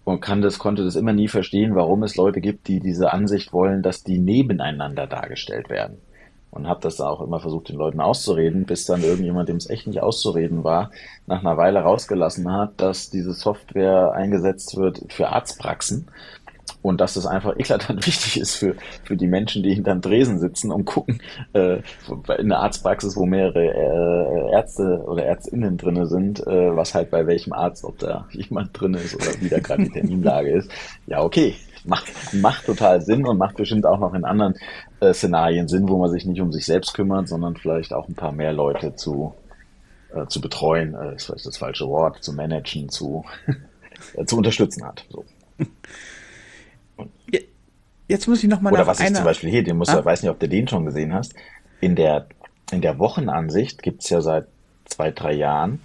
und 0.06 0.20
kann 0.20 0.40
das, 0.40 0.60
konnte 0.60 0.84
das 0.84 0.94
immer 0.94 1.12
nie 1.12 1.26
verstehen, 1.26 1.74
warum 1.74 2.04
es 2.04 2.14
Leute 2.14 2.40
gibt, 2.40 2.68
die 2.68 2.78
diese 2.78 3.12
Ansicht 3.12 3.52
wollen, 3.52 3.82
dass 3.82 4.04
die 4.04 4.18
nebeneinander 4.18 5.08
dargestellt 5.08 5.68
werden. 5.68 5.98
Und 6.52 6.68
habe 6.68 6.80
das 6.80 7.00
auch 7.00 7.20
immer 7.20 7.40
versucht, 7.40 7.70
den 7.70 7.76
Leuten 7.76 8.00
auszureden, 8.00 8.66
bis 8.66 8.86
dann 8.86 9.02
irgendjemand, 9.02 9.48
dem 9.48 9.56
es 9.56 9.68
echt 9.68 9.88
nicht 9.88 10.00
auszureden 10.00 10.62
war, 10.62 10.92
nach 11.26 11.40
einer 11.40 11.56
Weile 11.56 11.80
rausgelassen 11.80 12.52
hat, 12.52 12.74
dass 12.76 13.10
diese 13.10 13.32
Software 13.32 14.12
eingesetzt 14.12 14.76
wird 14.76 15.02
für 15.08 15.30
Arztpraxen 15.30 16.06
und 16.82 17.00
dass 17.00 17.16
es 17.16 17.26
einfach 17.26 17.56
eklatant 17.58 18.06
wichtig 18.06 18.40
ist 18.40 18.54
für, 18.54 18.74
für 19.04 19.16
die 19.16 19.26
Menschen, 19.26 19.62
die 19.62 19.74
hinterm 19.74 20.00
Dresen 20.00 20.38
sitzen 20.38 20.70
und 20.70 20.84
gucken, 20.84 21.20
äh, 21.52 21.78
in 22.38 22.52
einer 22.52 22.60
Arztpraxis, 22.60 23.16
wo 23.16 23.26
mehrere 23.26 23.64
äh, 23.64 24.52
Ärzte 24.52 25.02
oder 25.06 25.24
Ärztinnen 25.24 25.76
drinne 25.76 26.06
sind, 26.06 26.46
äh, 26.46 26.74
was 26.76 26.94
halt 26.94 27.10
bei 27.10 27.26
welchem 27.26 27.52
Arzt, 27.52 27.84
ob 27.84 27.98
da 27.98 28.26
jemand 28.32 28.78
drin 28.78 28.94
ist 28.94 29.14
oder 29.14 29.40
wie 29.40 29.48
da 29.48 29.58
gerade 29.58 29.84
die 29.84 29.90
Terminlage 29.90 30.50
ist. 30.50 30.70
Ja, 31.06 31.22
okay, 31.22 31.54
macht, 31.84 32.12
macht 32.34 32.66
total 32.66 33.00
Sinn 33.00 33.26
und 33.26 33.38
macht 33.38 33.56
bestimmt 33.56 33.86
auch 33.86 33.98
noch 33.98 34.14
in 34.14 34.24
anderen 34.24 34.54
äh, 35.00 35.12
Szenarien 35.12 35.68
Sinn, 35.68 35.88
wo 35.88 35.98
man 35.98 36.10
sich 36.10 36.26
nicht 36.26 36.40
um 36.40 36.52
sich 36.52 36.66
selbst 36.66 36.94
kümmert, 36.94 37.28
sondern 37.28 37.56
vielleicht 37.56 37.92
auch 37.92 38.08
ein 38.08 38.14
paar 38.14 38.32
mehr 38.32 38.52
Leute 38.52 38.94
zu, 38.94 39.34
äh, 40.14 40.26
zu 40.26 40.40
betreuen, 40.40 40.94
äh, 40.94 41.14
ist 41.14 41.26
vielleicht 41.26 41.46
das 41.46 41.56
falsche 41.56 41.86
Wort, 41.88 42.22
zu 42.22 42.32
managen, 42.32 42.88
zu, 42.88 43.24
äh, 44.14 44.24
zu 44.26 44.36
unterstützen 44.36 44.84
hat. 44.84 45.04
So. 45.10 45.24
Jetzt 48.08 48.28
muss 48.28 48.42
ich 48.42 48.48
noch 48.48 48.60
mal 48.60 48.72
Oder 48.72 48.82
nach 48.82 48.86
was 48.88 49.00
ich 49.00 49.06
einer... 49.06 49.16
zum 49.16 49.24
Beispiel 49.24 49.50
hier, 49.50 49.64
den 49.64 49.76
muss, 49.78 49.88
Ah. 49.88 49.98
ich 49.98 50.04
weiß 50.04 50.22
nicht, 50.22 50.30
ob 50.30 50.38
du 50.38 50.48
den 50.48 50.68
schon 50.68 50.84
gesehen 50.86 51.12
hast. 51.12 51.34
In 51.80 51.96
der, 51.96 52.26
in 52.70 52.80
der 52.80 52.98
Wochenansicht 53.00 53.82
gibt's 53.82 54.08
ja 54.10 54.20
seit 54.20 54.46
zwei, 54.84 55.10
drei 55.10 55.32
Jahren 55.32 55.80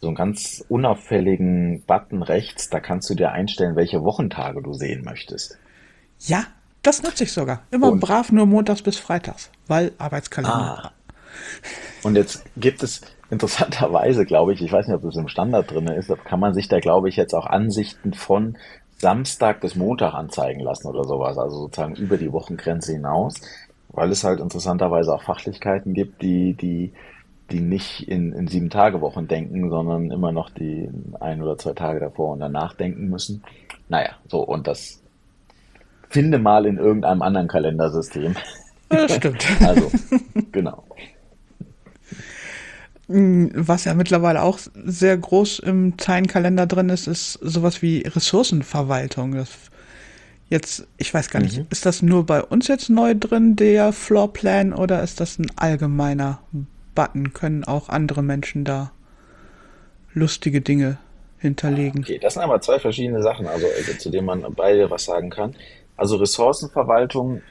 so 0.00 0.06
einen 0.06 0.16
ganz 0.16 0.64
unauffälligen 0.70 1.82
Button 1.86 2.22
rechts. 2.22 2.70
Da 2.70 2.80
kannst 2.80 3.10
du 3.10 3.14
dir 3.14 3.32
einstellen, 3.32 3.76
welche 3.76 4.02
Wochentage 4.04 4.62
du 4.62 4.72
sehen 4.72 5.04
möchtest. 5.04 5.58
Ja, 6.20 6.44
das 6.82 7.02
nutze 7.02 7.24
ich 7.24 7.32
sogar. 7.32 7.62
Immer 7.70 7.92
Und- 7.92 8.00
brav 8.00 8.32
nur 8.32 8.46
montags 8.46 8.80
bis 8.80 8.96
freitags, 8.98 9.50
weil 9.66 9.92
Arbeitskalender. 9.98 10.54
Ah. 10.54 10.92
Und 12.02 12.16
jetzt 12.16 12.42
gibt 12.56 12.82
es 12.82 13.02
interessanterweise, 13.30 14.24
glaube 14.24 14.54
ich, 14.54 14.62
ich 14.62 14.72
weiß 14.72 14.86
nicht, 14.86 14.96
ob 14.96 15.02
das 15.02 15.16
im 15.16 15.28
Standard 15.28 15.70
drin 15.70 15.88
ist, 15.88 16.10
kann 16.24 16.40
man 16.40 16.54
sich 16.54 16.68
da, 16.68 16.80
glaube 16.80 17.10
ich, 17.10 17.16
jetzt 17.16 17.34
auch 17.34 17.46
Ansichten 17.46 18.14
von 18.14 18.56
Samstag 18.98 19.60
bis 19.60 19.76
Montag 19.76 20.14
anzeigen 20.14 20.60
lassen 20.60 20.88
oder 20.88 21.04
sowas, 21.04 21.36
also 21.38 21.58
sozusagen 21.58 21.96
über 21.96 22.16
die 22.16 22.32
Wochengrenze 22.32 22.92
hinaus, 22.92 23.34
weil 23.88 24.10
es 24.10 24.24
halt 24.24 24.40
interessanterweise 24.40 25.12
auch 25.12 25.22
Fachlichkeiten 25.22 25.92
gibt, 25.92 26.22
die, 26.22 26.54
die, 26.54 26.92
die 27.50 27.60
nicht 27.60 28.08
in, 28.08 28.32
in 28.32 28.48
sieben 28.48 28.70
Tage 28.70 29.00
Wochen 29.00 29.28
denken, 29.28 29.70
sondern 29.70 30.10
immer 30.10 30.32
noch 30.32 30.50
die 30.50 30.88
ein 31.20 31.42
oder 31.42 31.58
zwei 31.58 31.72
Tage 31.72 32.00
davor 32.00 32.32
und 32.32 32.40
danach 32.40 32.74
denken 32.74 33.08
müssen. 33.08 33.42
Naja, 33.88 34.10
so, 34.28 34.40
und 34.40 34.66
das 34.66 35.02
finde 36.08 36.38
mal 36.38 36.66
in 36.66 36.78
irgendeinem 36.78 37.22
anderen 37.22 37.48
Kalendersystem. 37.48 38.34
Das 38.88 39.14
stimmt. 39.14 39.44
Also, 39.60 39.90
genau. 40.52 40.84
Was 43.08 43.84
ja 43.84 43.94
mittlerweile 43.94 44.42
auch 44.42 44.58
sehr 44.74 45.16
groß 45.16 45.60
im 45.60 45.96
Zeilenkalender 45.96 46.66
drin 46.66 46.88
ist, 46.88 47.06
ist 47.06 47.34
sowas 47.40 47.80
wie 47.80 48.00
Ressourcenverwaltung. 48.00 49.32
Das 49.34 49.50
jetzt, 50.48 50.86
ich 50.96 51.14
weiß 51.14 51.30
gar 51.30 51.40
nicht, 51.40 51.58
Mhm. 51.58 51.66
ist 51.70 51.86
das 51.86 52.02
nur 52.02 52.26
bei 52.26 52.42
uns 52.42 52.68
jetzt 52.68 52.90
neu 52.90 53.14
drin, 53.14 53.54
der 53.56 53.92
Floorplan, 53.92 54.72
oder 54.72 55.02
ist 55.02 55.20
das 55.20 55.38
ein 55.38 55.46
allgemeiner 55.56 56.40
Button? 56.96 57.32
Können 57.32 57.64
auch 57.64 57.88
andere 57.88 58.22
Menschen 58.22 58.64
da 58.64 58.92
lustige 60.12 60.60
Dinge 60.60 60.98
hinterlegen? 61.38 62.00
Okay, 62.02 62.18
das 62.18 62.34
sind 62.34 62.42
aber 62.42 62.60
zwei 62.60 62.78
verschiedene 62.80 63.22
Sachen, 63.22 63.46
also, 63.46 63.66
also 63.76 63.94
zu 63.94 64.10
denen 64.10 64.26
man 64.26 64.44
beide 64.54 64.90
was 64.90 65.04
sagen 65.04 65.30
kann. 65.30 65.54
Also 65.96 66.16
Ressourcenverwaltung 66.16 67.42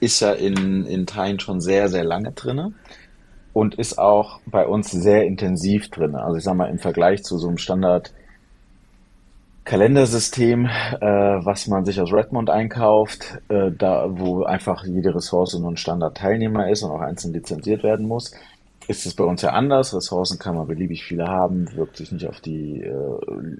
ist 0.00 0.20
ja 0.20 0.32
in, 0.32 0.84
in 0.86 1.06
Teilen 1.06 1.40
schon 1.40 1.60
sehr, 1.60 1.88
sehr 1.88 2.04
lange 2.04 2.32
drinne 2.32 2.74
und 3.54 3.76
ist 3.76 3.98
auch 3.98 4.40
bei 4.46 4.66
uns 4.66 4.90
sehr 4.90 5.24
intensiv 5.24 5.88
drinne. 5.88 6.22
Also 6.22 6.36
ich 6.36 6.44
sag 6.44 6.54
mal, 6.54 6.68
im 6.68 6.78
Vergleich 6.78 7.22
zu 7.22 7.38
so 7.38 7.48
einem 7.48 7.56
Standard 7.56 8.12
Kalendersystem, 9.64 10.66
äh, 10.66 11.06
was 11.06 11.68
man 11.68 11.86
sich 11.86 11.98
aus 11.98 12.12
Redmond 12.12 12.50
einkauft, 12.50 13.38
äh, 13.48 13.70
da 13.70 14.06
wo 14.10 14.42
einfach 14.42 14.84
jede 14.84 15.14
Ressource 15.14 15.58
nur 15.58 15.70
ein 15.70 15.78
Standardteilnehmer 15.78 16.68
ist 16.68 16.82
und 16.82 16.90
auch 16.90 17.00
einzeln 17.00 17.32
lizenziert 17.32 17.82
werden 17.82 18.06
muss. 18.06 18.32
Ist 18.88 19.06
es 19.06 19.14
bei 19.14 19.24
uns 19.24 19.40
ja 19.40 19.50
anders. 19.50 19.94
Ressourcen 19.94 20.38
kann 20.38 20.56
man 20.56 20.66
beliebig 20.66 21.04
viele 21.04 21.28
haben, 21.28 21.74
wirkt 21.74 21.96
sich 21.96 22.12
nicht 22.12 22.28
auf 22.28 22.40
die 22.40 22.82
äh, 22.82 22.92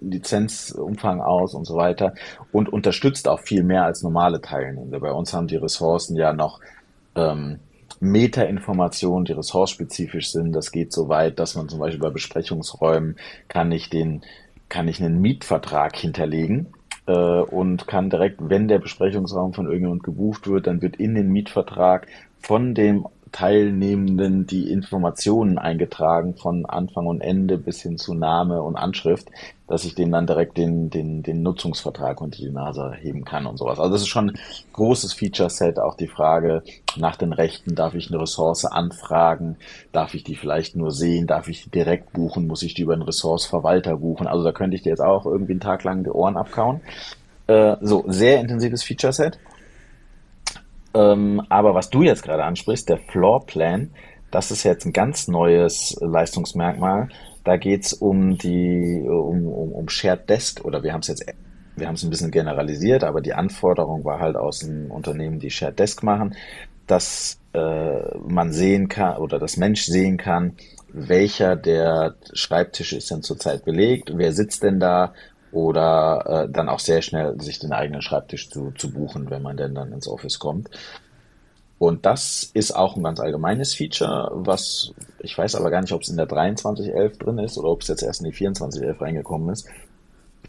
Lizenzumfang 0.03 1.23
aus 1.23 1.55
und 1.55 1.65
so 1.65 1.77
weiter 1.77 2.13
und 2.53 2.71
unterstützt 2.71 3.27
auch 3.27 3.41
viel 3.41 3.63
mehr 3.63 3.85
als 3.85 4.03
normale 4.03 4.43
Teilnehmer. 4.43 5.01
Bei 5.01 5.13
uns 5.13 5.33
haben 5.33 5.47
die 5.47 5.57
Ressourcen 5.57 6.17
ja 6.17 6.35
noch 6.35 6.61
ähm, 7.15 7.61
Meta-Informationen, 8.05 9.25
die 9.25 9.33
ressourcespezifisch 9.33 10.31
sind. 10.31 10.53
Das 10.53 10.73
geht 10.73 10.93
so 10.93 11.09
weit, 11.09 11.39
dass 11.39 11.55
man 11.55 11.69
zum 11.69 11.81
Beispiel 11.81 12.01
bei 12.01 12.11
Besprechungsräumen 12.11 13.17
kann 13.49 13.73
ich 13.73 13.91
den 13.91 14.23
kann 14.69 14.89
ich 14.89 15.01
einen 15.03 15.21
Mietvertrag 15.21 15.95
hinterlegen 15.95 16.69
äh, 17.07 17.13
und 17.13 17.87
kann 17.87 18.11
direkt, 18.11 18.39
wenn 18.41 18.67
der 18.67 18.79
Besprechungsraum 18.79 19.53
von 19.53 19.67
irgendjemand 19.67 20.03
gebucht 20.03 20.49
wird, 20.49 20.67
dann 20.67 20.83
wird 20.83 20.97
in 20.97 21.15
den 21.15 21.31
Mietvertrag 21.31 22.07
von 22.41 22.75
dem 22.75 23.07
Teilnehmenden 23.35 24.47
die 24.47 24.71
Informationen 24.71 25.59
eingetragen 25.59 26.37
von 26.37 26.67
Anfang 26.67 27.07
und 27.07 27.21
Ende 27.21 27.59
bis 27.59 27.83
hin 27.83 27.99
zu 27.99 28.15
Name 28.15 28.63
und 28.63 28.77
Anschrift, 28.77 29.29
dass 29.67 29.85
ich 29.85 29.97
denen 29.97 30.13
dann 30.13 30.29
direkt 30.29 30.57
den, 30.57 30.89
den, 30.89 31.25
den 31.25 31.43
Nutzungsvertrag 31.43 32.21
unter 32.21 32.39
die 32.39 32.53
Nase 32.53 32.93
heben 32.93 33.25
kann 33.25 33.47
und 33.47 33.57
sowas. 33.57 33.81
Also 33.81 33.91
das 33.91 34.03
ist 34.03 34.09
schon 34.09 34.31
ein 34.31 34.39
großes 34.73 35.15
Feature-Set. 35.15 35.81
Auch 35.81 35.97
die 35.97 36.07
Frage 36.07 36.63
nach 36.95 37.17
den 37.17 37.33
Rechten, 37.33 37.75
darf 37.75 37.95
ich 37.95 38.09
eine 38.09 38.23
Ressource 38.23 38.67
anfragen? 38.67 39.57
Darf 39.91 40.15
ich 40.15 40.23
die 40.23 40.37
vielleicht 40.37 40.77
nur 40.77 40.93
sehen? 40.93 41.27
Darf 41.27 41.49
ich 41.49 41.65
die 41.65 41.71
direkt 41.71 42.13
buchen? 42.13 42.47
Muss 42.47 42.63
ich 42.63 42.75
die 42.75 42.83
über 42.83 42.93
einen 42.93 43.03
Ressourceverwalter 43.03 43.97
buchen? 43.97 44.29
Also 44.29 44.45
da 44.45 44.53
könnte 44.53 44.77
ich 44.77 44.83
dir 44.83 44.91
jetzt 44.91 45.03
auch 45.03 45.27
irgendwie 45.27 45.55
einen 45.55 45.61
Tag 45.61 45.83
lang 45.83 46.05
die 46.05 46.11
Ohren 46.11 46.37
abkauen. 46.37 46.83
Äh, 47.49 47.79
so, 47.81 48.05
sehr 48.07 48.41
intensives 48.41 48.85
Feature-Set. 48.85 49.41
Ähm, 50.95 51.43
aber 51.49 51.75
was 51.75 51.91
du 51.91 52.03
jetzt 52.03 52.23
gerade 52.23 52.45
ansprichst, 52.45 52.89
der 52.89 52.99
Floorplan, 52.99 53.91
das 54.31 54.51
ist 54.51 54.65
jetzt 54.65 54.85
ein 54.87 54.93
ganz 54.93 55.29
neues 55.29 55.97
Leistungsmerkmal. 56.01 57.09
Da 57.45 57.57
geht's 57.57 57.93
um 57.93 58.39
die 58.39 59.05
um, 59.07 59.47
um, 59.47 59.73
um 59.73 59.89
Shared 59.89 60.29
Desk 60.29 60.65
oder 60.65 60.83
wir 60.83 60.93
haben 60.93 61.01
es 61.01 61.09
jetzt 61.09 61.25
wir 61.77 61.89
haben 61.89 61.95
es 61.95 62.05
ein 62.05 62.11
bisschen 62.11 62.31
generalisiert, 62.31 63.03
aber 63.03 63.21
die 63.21 63.35
Anforderung 63.35 64.05
war 64.05 64.21
halt 64.21 64.37
aus 64.37 64.61
dem 64.61 64.91
Unternehmen, 64.91 65.41
die 65.41 65.51
Shared 65.51 65.79
Desk 65.79 66.03
machen, 66.05 66.37
dass 66.87 67.41
äh, 67.53 68.19
man 68.19 68.53
sehen 68.53 68.89
kann 68.89 69.17
oder 69.17 69.39
das 69.39 69.57
Mensch 69.57 69.85
sehen 69.85 70.17
kann, 70.17 70.57
welcher 70.93 71.57
der 71.57 72.15
Schreibtische 72.33 72.97
ist 72.97 73.11
denn 73.11 73.23
zurzeit 73.23 73.65
belegt, 73.65 74.13
wer 74.15 74.33
sitzt 74.33 74.63
denn 74.63 74.79
da 74.79 75.13
oder 75.55 76.47
äh, 76.47 76.53
dann 76.53 76.69
auch 76.69 76.81
sehr 76.81 77.01
schnell 77.01 77.41
sich 77.41 77.61
den 77.61 77.73
eigenen 77.73 78.03
Schreibtisch 78.03 78.51
zu, 78.51 78.73
zu 78.73 78.93
buchen, 78.93 79.31
wenn 79.31 79.43
man 79.43 79.57
denn 79.57 79.75
dann 79.75 79.93
ins 79.93 80.09
Office 80.09 80.39
kommt. 80.39 80.69
Und 81.79 82.07
das 82.07 82.51
ist 82.55 82.73
auch 82.73 82.97
ein 82.97 83.03
ganz 83.03 83.21
allgemeines 83.21 83.75
Feature, 83.75 84.31
was 84.33 84.93
ich 85.21 85.37
weiß 85.37 85.55
aber 85.55 85.71
gar 85.71 85.81
nicht, 85.81 85.93
ob 85.93 86.03
es 86.03 86.09
in 86.09 86.17
der 86.17 86.29
2311 86.29 87.19
drin 87.19 87.39
ist 87.39 87.57
oder 87.57 87.69
ob 87.69 87.83
es 87.83 87.89
jetzt 87.89 88.03
erst 88.03 88.21
in 88.21 88.31
die 88.31 88.37
2411 88.37 89.01
reingekommen 89.01 89.49
ist. 89.51 89.69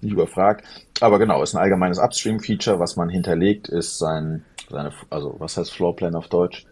Nicht 0.01 0.13
überfragt. 0.13 0.65
Aber 1.01 1.19
genau, 1.19 1.41
ist 1.41 1.55
ein 1.55 1.62
allgemeines 1.62 2.00
Upstream-Feature, 2.00 2.79
was 2.79 2.95
man 2.95 3.09
hinterlegt, 3.09 3.69
ist 3.69 3.97
sein, 3.97 4.43
seine, 4.69 4.91
also 5.09 5.35
was 5.39 5.57
heißt 5.57 5.71
Floorplan 5.71 6.15
auf 6.15 6.27
Deutsch? 6.27 6.65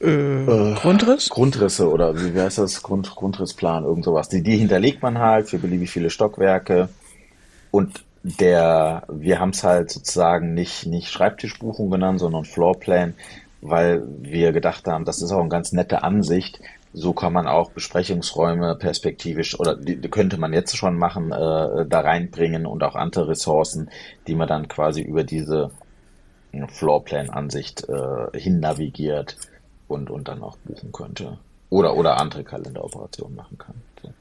Äh, 0.00 0.06
äh, 0.06 0.74
Grundriss? 0.74 1.28
Grundrisse 1.28 1.90
oder 1.90 2.14
wie 2.16 2.38
heißt 2.38 2.58
das? 2.58 2.82
Grund, 2.82 3.14
Grundrissplan, 3.14 3.84
irgend 3.84 4.04
sowas. 4.04 4.28
Die, 4.28 4.42
die 4.42 4.56
hinterlegt 4.56 5.02
man 5.02 5.18
halt 5.18 5.48
für 5.48 5.58
beliebig 5.58 5.90
viele 5.90 6.10
Stockwerke. 6.10 6.88
Und 7.70 8.04
der, 8.22 9.04
wir 9.08 9.38
haben 9.38 9.50
es 9.50 9.62
halt 9.62 9.90
sozusagen 9.90 10.54
nicht, 10.54 10.86
nicht 10.86 11.10
Schreibtischbuchung 11.10 11.90
genannt, 11.90 12.20
sondern 12.20 12.44
Floorplan, 12.44 13.14
weil 13.60 14.02
wir 14.20 14.52
gedacht 14.52 14.86
haben, 14.86 15.04
das 15.04 15.22
ist 15.22 15.30
auch 15.30 15.40
eine 15.40 15.48
ganz 15.48 15.72
nette 15.72 16.02
Ansicht. 16.02 16.60
So 16.92 17.12
kann 17.12 17.32
man 17.32 17.46
auch 17.46 17.70
Besprechungsräume 17.72 18.76
perspektivisch 18.76 19.58
oder 19.58 19.74
die, 19.76 19.96
könnte 20.08 20.38
man 20.38 20.52
jetzt 20.52 20.76
schon 20.76 20.96
machen, 20.96 21.32
äh, 21.32 21.86
da 21.86 22.00
reinbringen 22.00 22.66
und 22.66 22.82
auch 22.82 22.94
andere 22.94 23.28
Ressourcen, 23.28 23.90
die 24.26 24.36
man 24.36 24.48
dann 24.48 24.68
quasi 24.68 25.02
über 25.02 25.24
diese 25.24 25.70
Floorplan-Ansicht 26.68 27.88
äh, 27.88 28.38
hin 28.38 28.60
navigiert 28.60 29.36
und, 29.88 30.10
und 30.10 30.28
dann 30.28 30.42
auch 30.42 30.56
buchen 30.58 30.92
könnte. 30.92 31.38
Oder, 31.70 31.96
oder 31.96 32.20
andere 32.20 32.44
Kalenderoperationen 32.44 33.34
machen 33.34 33.58
kann. 33.58 33.74
So. 34.02 34.12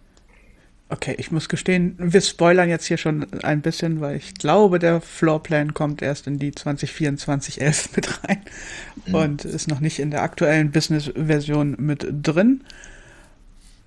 Okay, 0.89 1.15
ich 1.17 1.31
muss 1.31 1.49
gestehen, 1.49 1.95
wir 1.97 2.21
spoilern 2.21 2.69
jetzt 2.69 2.85
hier 2.85 2.97
schon 2.97 3.25
ein 3.43 3.61
bisschen, 3.61 3.99
weil 4.01 4.15
ich 4.15 4.35
glaube, 4.35 4.79
der 4.79 5.01
Floorplan 5.01 5.73
kommt 5.73 6.01
erst 6.01 6.27
in 6.27 6.37
die 6.37 6.51
2024-11 6.51 7.89
mit 7.95 8.23
rein 8.23 8.41
mhm. 9.07 9.15
und 9.15 9.45
ist 9.45 9.67
noch 9.67 9.79
nicht 9.79 9.99
in 9.99 10.11
der 10.11 10.21
aktuellen 10.21 10.71
Business-Version 10.71 11.77
mit 11.79 12.05
drin. 12.21 12.63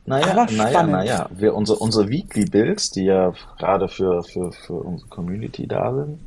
Naja, 0.05 0.33
Aber 0.33 0.53
naja, 0.53 0.83
naja. 0.85 1.31
Wir, 1.33 1.55
unsere, 1.55 1.79
unsere 1.79 2.09
Weekly 2.09 2.45
Builds, 2.45 2.91
die 2.91 3.05
ja 3.05 3.33
gerade 3.59 3.89
für, 3.89 4.23
für, 4.23 4.53
für 4.53 4.75
unsere 4.75 5.09
Community 5.09 5.67
da 5.67 5.93
sind, 5.95 6.21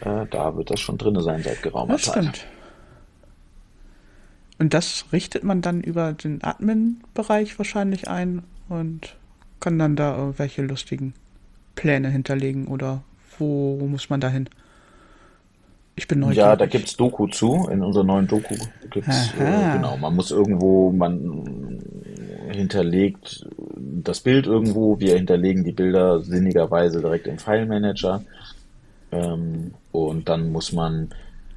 äh, 0.00 0.26
da 0.30 0.56
wird 0.56 0.70
das 0.70 0.80
schon 0.80 0.98
drin 0.98 1.20
sein 1.20 1.42
seit 1.42 1.62
geraumer 1.62 1.94
das 1.94 2.02
Zeit. 2.02 2.14
Stimmt. 2.14 2.46
Und 4.62 4.74
das 4.74 5.06
richtet 5.12 5.42
man 5.42 5.60
dann 5.60 5.80
über 5.80 6.12
den 6.12 6.44
Admin-Bereich 6.44 7.58
wahrscheinlich 7.58 8.06
ein 8.06 8.44
und 8.68 9.16
kann 9.58 9.76
dann 9.76 9.96
da 9.96 10.16
irgendwelche 10.16 10.62
lustigen 10.62 11.14
Pläne 11.74 12.10
hinterlegen 12.10 12.68
oder 12.68 13.02
wo, 13.40 13.84
muss 13.88 14.08
man 14.08 14.20
da 14.20 14.28
hin? 14.28 14.48
Ich 15.96 16.06
bin 16.06 16.20
neugierig. 16.20 16.38
Ja, 16.38 16.54
da 16.54 16.66
gibt 16.66 16.86
es 16.86 16.96
Doku 16.96 17.26
zu. 17.26 17.66
In 17.72 17.82
unserer 17.82 18.04
neuen 18.04 18.28
Doku 18.28 18.54
gibt's 18.88 19.34
äh, 19.36 19.72
genau, 19.72 19.96
man 19.96 20.14
muss 20.14 20.30
irgendwo, 20.30 20.92
man 20.92 21.80
hinterlegt 22.52 23.44
das 23.76 24.20
Bild 24.20 24.46
irgendwo, 24.46 25.00
wir 25.00 25.16
hinterlegen 25.16 25.64
die 25.64 25.72
Bilder 25.72 26.20
sinnigerweise 26.20 27.00
direkt 27.00 27.26
im 27.26 27.38
File 27.38 27.66
Manager. 27.66 28.22
Ähm, 29.10 29.74
und 29.90 30.28
dann 30.28 30.52
muss 30.52 30.70
man 30.70 31.08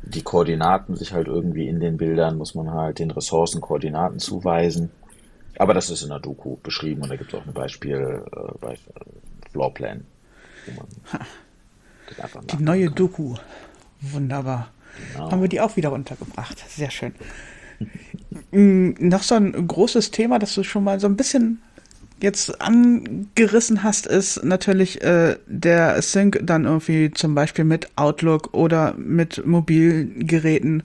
die 0.08 0.22
Koordinaten 0.22 0.96
sich 0.96 1.13
halt 1.13 1.28
irgendwie 1.28 1.68
in 1.68 1.80
den 1.80 1.98
Bildern, 1.98 2.38
muss 2.38 2.56
man 2.56 2.72
halt 2.72 3.00
den 3.00 3.12
Ressourcen 3.12 3.62
Koordinaten 3.62 4.20
zuweisen. 4.20 4.91
Aber 5.58 5.74
das 5.74 5.89
ist 5.89 6.04
in 6.04 6.10
der 6.10 6.20
Doku 6.20 6.58
beschrieben 6.62 7.02
und 7.02 7.10
da 7.10 7.15
gibt 7.15 7.34
es 7.34 7.39
auch 7.39 7.46
ein 7.46 7.54
Beispiel, 7.54 8.24
äh, 8.32 8.58
bei 8.60 8.78
Floorplan. 9.52 10.06
die 12.52 12.63
neue 12.63 12.88
kann. 12.88 12.96
Doku. 12.96 13.36
Wunderbar. 14.02 14.72
Genau. 15.13 15.32
Haben 15.32 15.41
wir 15.41 15.50
die 15.50 15.62
auch 15.62 15.76
wieder 15.76 15.91
untergebracht. 15.91 16.63
Sehr 16.70 16.91
schön. 16.91 17.13
Mm, 18.52 18.91
noch 19.00 19.24
so 19.24 19.36
ein 19.36 19.68
großes 19.68 20.12
Thema, 20.12 20.39
das 20.39 20.56
du 20.56 20.63
schon 20.63 20.84
mal 20.84 21.00
so 21.00 21.08
ein 21.08 21.15
bisschen 21.15 21.62
jetzt 22.26 22.62
angerissen 22.62 23.84
hast, 23.84 24.08
ist 24.08 24.44
natürlich 24.44 25.02
äh, 25.02 25.38
der 25.46 26.02
Sync 26.02 26.40
dann 26.44 26.66
irgendwie 26.66 27.12
zum 27.12 27.36
Beispiel 27.36 27.64
mit 27.64 27.90
Outlook 27.96 28.54
oder 28.54 28.96
mit 28.98 29.46
Mobilgeräten. 29.46 30.84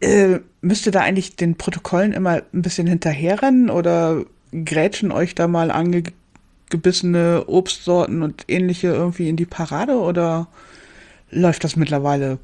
Äh, 0.00 0.40
müsst 0.60 0.86
ihr 0.86 0.92
da 0.92 1.00
eigentlich 1.00 1.36
den 1.36 1.56
Protokollen 1.56 2.12
immer 2.12 2.42
ein 2.52 2.62
bisschen 2.62 2.86
hinterherrennen 2.86 3.70
oder 3.70 4.24
grätschen 4.52 5.12
euch 5.12 5.34
da 5.34 5.46
mal 5.46 5.70
angebissene 5.70 7.44
Obstsorten 7.46 8.22
und 8.22 8.44
ähnliche 8.48 8.88
irgendwie 8.88 9.28
in 9.28 9.36
die 9.36 9.46
Parade 9.46 9.94
oder 9.94 10.48
läuft 11.30 11.62
das 11.62 11.76
mittlerweile 11.76 12.38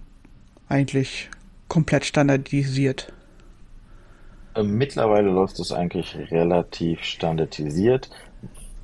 eigentlich 0.68 1.30
komplett 1.68 2.04
standardisiert? 2.04 3.12
Ähm, 4.54 4.76
mittlerweile 4.76 5.30
läuft 5.30 5.58
es 5.58 5.72
eigentlich 5.72 6.16
relativ 6.30 7.02
standardisiert. 7.02 8.10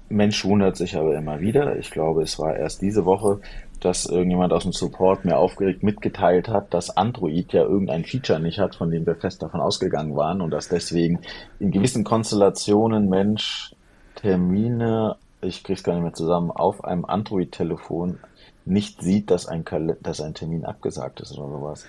Mensch 0.08 0.44
wundert 0.44 0.76
sich 0.76 0.96
aber 0.96 1.16
immer 1.16 1.40
wieder. 1.40 1.76
Ich 1.78 1.90
glaube, 1.90 2.22
es 2.22 2.38
war 2.38 2.56
erst 2.56 2.82
diese 2.82 3.04
Woche, 3.04 3.40
dass 3.78 4.06
irgendjemand 4.06 4.52
aus 4.52 4.64
dem 4.64 4.72
Support 4.72 5.24
mir 5.24 5.38
aufgeregt 5.38 5.82
mitgeteilt 5.82 6.48
hat, 6.48 6.74
dass 6.74 6.96
Android 6.96 7.52
ja 7.52 7.62
irgendein 7.62 8.04
Feature 8.04 8.40
nicht 8.40 8.58
hat, 8.58 8.74
von 8.74 8.90
dem 8.90 9.06
wir 9.06 9.14
fest 9.14 9.42
davon 9.42 9.60
ausgegangen 9.60 10.16
waren 10.16 10.40
und 10.40 10.50
dass 10.50 10.68
deswegen 10.68 11.20
in 11.60 11.70
gewissen 11.70 12.04
Konstellationen 12.04 13.08
Mensch 13.08 13.74
Termine, 14.16 15.16
ich 15.40 15.64
krieg's 15.64 15.82
gar 15.82 15.94
nicht 15.94 16.02
mehr 16.02 16.12
zusammen, 16.12 16.50
auf 16.50 16.84
einem 16.84 17.06
Android-Telefon 17.06 18.18
nicht 18.66 19.00
sieht, 19.00 19.30
dass 19.30 19.46
ein, 19.46 19.64
dass 20.02 20.20
ein 20.20 20.34
Termin 20.34 20.64
abgesagt 20.64 21.20
ist 21.20 21.38
oder 21.38 21.48
sowas. 21.48 21.86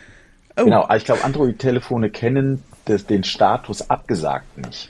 Oh. 0.58 0.66
Genau, 0.66 0.88
ich 0.96 1.06
glaube, 1.06 1.24
Android-Telefone 1.24 2.10
kennen 2.10 2.64
das, 2.86 3.06
den 3.06 3.24
Status 3.24 3.90
abgesagt 3.90 4.58
nicht. 4.58 4.90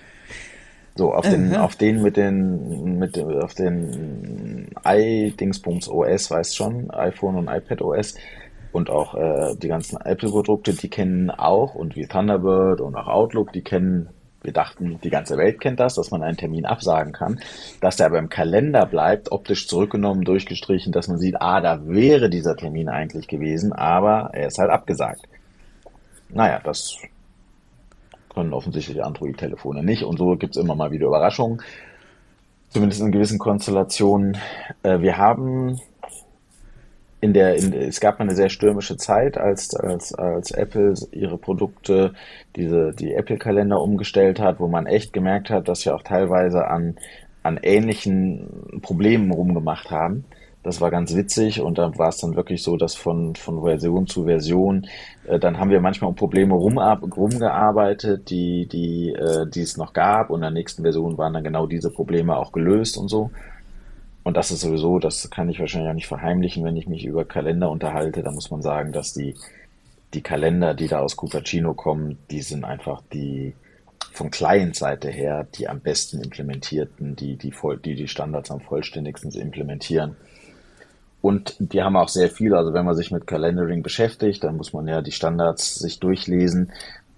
So, 0.96 1.14
auf 1.14 1.28
den, 1.28 1.56
auf 1.56 1.76
den 1.78 2.02
mit 2.02 2.18
den, 2.18 3.00
mit 3.00 3.16
dem, 3.16 3.40
auf 3.40 3.54
den 3.54 4.68
i-Dingsbums 4.86 5.88
OS, 5.88 6.30
weißt 6.30 6.56
schon, 6.56 6.92
iPhone 6.92 7.38
und 7.38 7.48
iPad 7.48 7.82
OS 7.82 8.16
und 8.74 8.90
auch 8.90 9.16
äh, 9.16 9.56
die 9.56 9.70
ganzen 9.70 10.00
Apple-Produkte, 10.02 10.74
die 10.74 10.90
kennen 10.90 11.32
auch 11.32 11.76
und 11.76 11.96
wie 11.96 12.08
Thunderbird 12.08 12.82
und 12.82 12.96
auch 12.96 13.08
Outlook, 13.08 13.54
die 13.54 13.64
kennen 13.64 14.10
wir 14.44 14.54
dachten, 14.54 15.00
die 15.04 15.10
ganze 15.10 15.38
Welt 15.38 15.60
kennt 15.60 15.80
das, 15.80 15.96
dass 15.96 16.10
man 16.10 16.24
einen 16.24 16.38
Termin 16.38 16.66
absagen 16.66 17.14
kann, 17.14 17.40
dass 17.80 17.98
der 17.98 18.08
aber 18.08 18.18
im 18.18 18.30
Kalender 18.30 18.86
bleibt, 18.88 19.32
optisch 19.32 19.68
zurückgenommen, 19.68 20.24
durchgestrichen, 20.24 20.92
dass 20.92 21.08
man 21.08 21.20
sieht, 21.20 21.40
ah, 21.40 21.62
da 21.62 21.88
wäre 21.88 22.30
dieser 22.30 22.56
Termin 22.56 22.90
eigentlich 22.90 23.28
gewesen, 23.28 23.72
aber 23.72 24.32
er 24.34 24.48
ist 24.48 24.58
halt 24.58 24.72
abgesagt. 24.72 25.22
Naja, 26.34 26.60
das 26.64 26.98
können 28.34 28.54
offensichtlich 28.54 29.04
Android-Telefone 29.04 29.84
nicht 29.84 30.04
und 30.04 30.18
so 30.18 30.36
gibt 30.38 30.56
es 30.56 30.62
immer 30.62 30.76
mal 30.76 30.92
wieder 30.92 31.08
Überraschungen, 31.08 31.62
zumindest 32.70 33.02
in 33.02 33.12
gewissen 33.12 33.40
Konstellationen. 33.40 34.38
Äh, 34.84 35.02
wir 35.02 35.18
haben 35.18 35.80
in 37.22 37.34
der, 37.34 37.56
in, 37.56 37.72
es 37.74 38.00
gab 38.00 38.20
eine 38.20 38.36
sehr 38.36 38.50
stürmische 38.50 38.98
Zeit, 38.98 39.38
als, 39.38 39.76
als, 39.76 40.14
als 40.14 40.52
Apple 40.52 40.96
ihre 41.12 41.38
Produkte, 41.38 42.14
diese, 42.56 42.94
die 42.94 43.14
Apple-Kalender 43.14 43.80
umgestellt 43.80 44.40
hat, 44.40 44.60
wo 44.60 44.68
man 44.68 44.88
echt 44.88 45.14
gemerkt 45.14 45.50
hat, 45.50 45.68
dass 45.68 45.86
wir 45.86 45.94
auch 45.94 46.02
teilweise 46.02 46.68
an, 46.68 46.96
an 47.44 47.60
ähnlichen 47.62 48.82
Problemen 48.82 49.32
rumgemacht 49.32 49.92
haben. 49.92 50.26
Das 50.64 50.80
war 50.80 50.92
ganz 50.92 51.16
witzig 51.16 51.60
und 51.60 51.80
da 51.80 51.98
war 51.98 52.10
es 52.10 52.18
dann 52.18 52.36
wirklich 52.36 52.62
so, 52.62 52.78
dass 52.78 52.94
von, 52.94 53.36
von 53.36 53.64
Version 53.64 54.06
zu 54.06 54.26
Version, 54.26 54.86
äh, 55.28 55.40
dann 55.40 55.58
haben 55.58 55.72
wir 55.72 55.82
manchmal 55.82 56.10
um 56.10 56.16
Probleme 56.16 56.54
rum, 56.54 56.78
rumgearbeitet, 56.78 58.30
die, 58.30 58.68
die, 58.68 59.10
äh, 59.10 59.50
die 59.50 59.62
es 59.62 59.78
noch 59.78 59.94
gab 59.94 60.30
und 60.30 60.38
in 60.38 60.42
der 60.42 60.52
nächsten 60.52 60.84
Version 60.84 61.18
waren 61.18 61.34
dann 61.34 61.44
genau 61.44 61.66
diese 61.66 61.90
Probleme 61.90 62.38
auch 62.38 62.52
gelöst 62.52 62.98
und 62.98 63.08
so. 63.08 63.32
Und 64.24 64.38
das 64.38 64.52
ist 64.52 64.62
sowieso, 64.62 65.00
das 65.00 65.32
kann 65.32 65.50
ich 65.50 65.60
wahrscheinlich 65.60 65.90
auch 65.90 65.96
nicht 65.96 66.08
verheimlichen, 66.08 66.64
wenn 66.64 66.78
ich 66.78 66.88
mich 66.88 67.06
über 67.06 67.26
Kalender 67.26 67.72
unterhalte. 67.72 68.22
Da 68.22 68.32
muss 68.32 68.52
man 68.52 68.62
sagen, 68.62 68.92
dass 68.92 69.14
die, 69.14 69.36
die 70.14 70.22
Kalender, 70.22 70.76
die 70.76 70.88
da 70.88 71.00
aus 71.00 71.18
Cupertino 71.18 71.74
kommen, 71.74 72.20
die 72.30 72.42
sind 72.42 72.64
einfach 72.64 73.02
die 73.12 73.56
von 74.12 74.30
Client-Seite 74.30 75.10
her 75.10 75.48
die 75.56 75.68
am 75.70 75.80
besten 75.80 76.22
implementierten, 76.22 77.16
die 77.16 77.38
die, 77.38 77.52
voll, 77.52 77.78
die 77.78 77.96
die 77.96 78.08
Standards 78.08 78.52
am 78.52 78.60
vollständigsten 78.60 79.32
implementieren. 79.32 80.18
Und 81.22 81.56
die 81.60 81.84
haben 81.84 81.96
auch 81.96 82.10
sehr 82.10 82.30
viel, 82.30 82.56
also 82.56 82.74
wenn 82.74 82.86
man 82.86 82.96
sich 82.96 83.12
mit 83.12 83.28
Calendaring 83.28 83.84
beschäftigt, 83.84 84.44
dann 84.44 84.58
muss 84.58 84.74
man 84.74 84.88
ja 84.88 85.02
die 85.02 85.12
Standards 85.12 85.76
sich 85.76 86.00
durchlesen, 86.00 86.72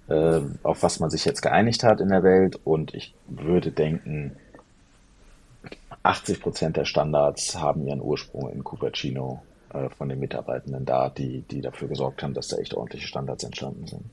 äh, 0.09 0.41
auf 0.63 0.83
was 0.83 0.99
man 0.99 1.09
sich 1.09 1.23
jetzt 1.23 1.41
geeinigt 1.41 1.83
hat 1.83 2.01
in 2.01 2.09
der 2.09 2.23
Welt. 2.23 2.59
Und 2.65 2.93
ich 2.93 3.13
würde 3.27 3.71
denken, 3.71 4.35
80 6.03 6.41
Prozent 6.41 6.77
der 6.77 6.85
Standards 6.85 7.57
haben 7.57 7.87
ihren 7.87 8.01
Ursprung 8.01 8.49
in 8.49 8.63
Cupertino 8.63 9.41
äh, 9.73 9.89
von 9.89 10.09
den 10.09 10.19
Mitarbeitenden 10.19 10.85
da, 10.85 11.09
die, 11.09 11.43
die 11.49 11.61
dafür 11.61 11.87
gesorgt 11.87 12.23
haben, 12.23 12.33
dass 12.33 12.49
da 12.49 12.57
echt 12.57 12.73
ordentliche 12.73 13.07
Standards 13.07 13.45
entstanden 13.45 13.87
sind. 13.87 14.03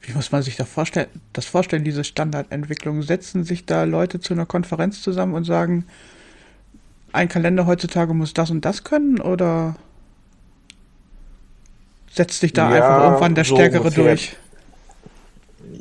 Wie 0.00 0.12
muss 0.12 0.30
man 0.32 0.42
sich 0.42 0.56
das 0.56 0.68
vorstellen, 0.68 1.08
das 1.32 1.46
vorstellen, 1.46 1.84
diese 1.84 2.04
Standardentwicklung? 2.04 3.02
Setzen 3.02 3.44
sich 3.44 3.66
da 3.66 3.84
Leute 3.84 4.20
zu 4.20 4.34
einer 4.34 4.46
Konferenz 4.46 5.02
zusammen 5.02 5.34
und 5.34 5.44
sagen, 5.44 5.86
ein 7.12 7.28
Kalender 7.28 7.66
heutzutage 7.66 8.14
muss 8.14 8.34
das 8.34 8.50
und 8.50 8.64
das 8.64 8.84
können 8.84 9.20
oder 9.20 9.76
setzt 12.10 12.40
sich 12.40 12.52
da 12.52 12.74
ja, 12.74 12.76
einfach 12.76 13.04
irgendwann 13.04 13.34
der 13.34 13.44
so 13.44 13.54
Stärkere 13.54 13.90
durch? 13.90 14.36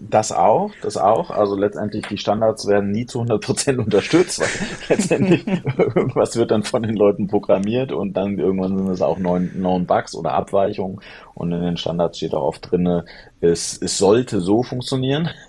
Das 0.10 0.32
auch, 0.32 0.72
das 0.82 0.98
auch. 0.98 1.32
Also 1.32 1.56
letztendlich 1.56 2.06
die 2.08 2.18
Standards 2.18 2.68
werden 2.68 2.92
nie 2.92 3.06
zu 3.06 3.22
100% 3.22 3.78
unterstützt, 3.84 4.40
weil 4.40 4.48
letztendlich 4.90 5.46
irgendwas 5.78 6.36
wird 6.36 6.52
dann 6.52 6.64
von 6.64 6.84
den 6.84 6.96
Leuten 6.96 7.28
programmiert 7.28 7.92
und 7.92 8.14
dann 8.14 8.38
irgendwann 8.38 8.78
sind 8.78 8.90
es 8.90 9.02
auch 9.02 9.18
neun, 9.18 9.52
neun 9.56 9.86
Bugs 9.86 10.16
oder 10.16 10.34
Abweichungen 10.34 11.00
und 11.34 11.52
in 11.52 11.62
den 11.62 11.78
Standards 11.78 12.18
steht 12.18 12.34
auch 12.34 12.44
oft 12.44 12.72
drin, 12.72 13.04
es, 13.42 13.80
es 13.82 13.98
sollte 13.98 14.42
so 14.42 14.64
funktionieren. 14.64 15.30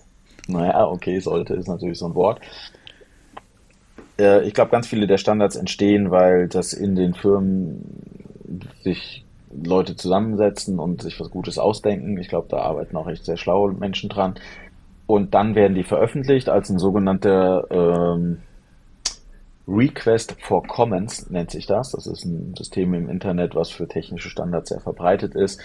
Naja, 0.51 0.87
okay, 0.87 1.21
sollte 1.21 1.53
ist 1.53 1.69
natürlich 1.69 1.99
so 1.99 2.07
ein 2.07 2.15
Wort. 2.15 2.41
Äh, 4.19 4.47
ich 4.47 4.55
glaube, 4.55 4.71
ganz 4.71 4.87
viele 4.87 5.07
der 5.07 5.19
Standards 5.19 5.57
entstehen, 5.57 6.11
weil 6.11 6.49
das 6.49 6.73
in 6.73 6.95
den 6.95 7.15
Firmen 7.15 7.85
sich 8.83 9.25
Leute 9.51 9.97
zusammensetzen 9.97 10.79
und 10.79 11.03
sich 11.03 11.19
was 11.21 11.31
Gutes 11.31 11.59
ausdenken. 11.59 12.19
Ich 12.19 12.29
glaube, 12.29 12.49
da 12.51 12.59
arbeiten 12.59 12.97
auch 12.97 13.09
echt 13.09 13.25
sehr 13.25 13.37
schlaue 13.37 13.73
Menschen 13.73 14.09
dran. 14.09 14.35
Und 15.07 15.35
dann 15.35 15.55
werden 15.55 15.75
die 15.75 15.85
veröffentlicht 15.85 16.51
als 16.51 16.69
ein 16.69 16.79
sogenannter 16.79 17.65
ähm, 17.71 18.39
Request 19.67 20.37
for 20.41 20.63
Comments 20.67 21.29
nennt 21.31 21.51
sich 21.51 21.67
das. 21.67 21.93
Das 21.93 22.07
ist 22.07 22.25
ein 22.25 22.55
System 22.57 22.95
im 22.95 23.09
Internet, 23.09 23.55
was 23.55 23.71
für 23.71 23.87
technische 23.87 24.31
Standards 24.31 24.71
sehr 24.71 24.81
verbreitet 24.81 25.35
ist, 25.35 25.61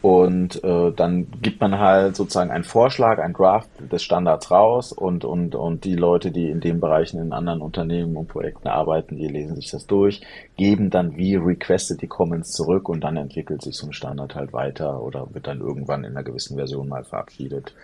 und 0.00 0.62
äh, 0.62 0.92
dann 0.92 1.26
gibt 1.42 1.60
man 1.60 1.78
halt 1.80 2.14
sozusagen 2.14 2.52
einen 2.52 2.62
Vorschlag, 2.62 3.18
ein 3.18 3.32
Draft 3.32 3.68
des 3.80 4.04
Standards 4.04 4.50
raus 4.50 4.92
und, 4.92 5.24
und, 5.24 5.56
und 5.56 5.82
die 5.84 5.96
Leute, 5.96 6.30
die 6.30 6.50
in 6.50 6.60
den 6.60 6.78
Bereichen 6.78 7.20
in 7.20 7.32
anderen 7.32 7.60
Unternehmen 7.60 8.16
und 8.16 8.28
Projekten 8.28 8.68
arbeiten, 8.68 9.16
die 9.16 9.26
lesen 9.26 9.56
sich 9.56 9.72
das 9.72 9.86
durch, 9.86 10.20
geben 10.56 10.90
dann 10.90 11.16
wie 11.16 11.34
requested 11.34 12.00
die 12.00 12.06
Comments 12.06 12.48
zurück 12.48 12.88
und 12.88 13.02
dann 13.02 13.16
entwickelt 13.16 13.62
sich 13.62 13.76
so 13.76 13.88
ein 13.88 13.92
Standard 13.92 14.36
halt 14.36 14.52
weiter 14.52 15.02
oder 15.02 15.34
wird 15.34 15.48
dann 15.48 15.60
irgendwann 15.60 16.04
in 16.04 16.12
einer 16.12 16.22
gewissen 16.22 16.56
Version 16.56 16.88
mal 16.88 17.02
verabschiedet. 17.02 17.74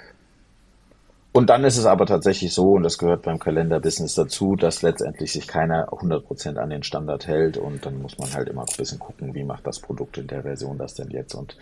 Und 1.33 1.50
dann 1.50 1.64
ist 1.64 1.79
es 1.79 1.87
aber 1.87 2.07
tatsächlich 2.07 2.55
so, 2.55 2.74
und 2.74 2.85
das 2.85 2.96
gehört 2.96 3.22
beim 3.22 3.40
Kalenderbusiness 3.40 4.14
dazu, 4.14 4.55
dass 4.55 4.83
letztendlich 4.83 5.33
sich 5.33 5.48
keiner 5.48 5.88
100% 5.88 6.59
an 6.59 6.70
den 6.70 6.85
Standard 6.85 7.27
hält 7.27 7.57
und 7.57 7.85
dann 7.85 8.00
muss 8.00 8.18
man 8.18 8.33
halt 8.35 8.48
immer 8.48 8.61
ein 8.61 8.77
bisschen 8.79 9.00
gucken, 9.00 9.35
wie 9.35 9.42
macht 9.42 9.66
das 9.66 9.81
Produkt 9.81 10.16
in 10.16 10.29
der 10.29 10.42
Version 10.42 10.79
das 10.79 10.94
denn 10.94 11.11
jetzt 11.11 11.35
und 11.35 11.57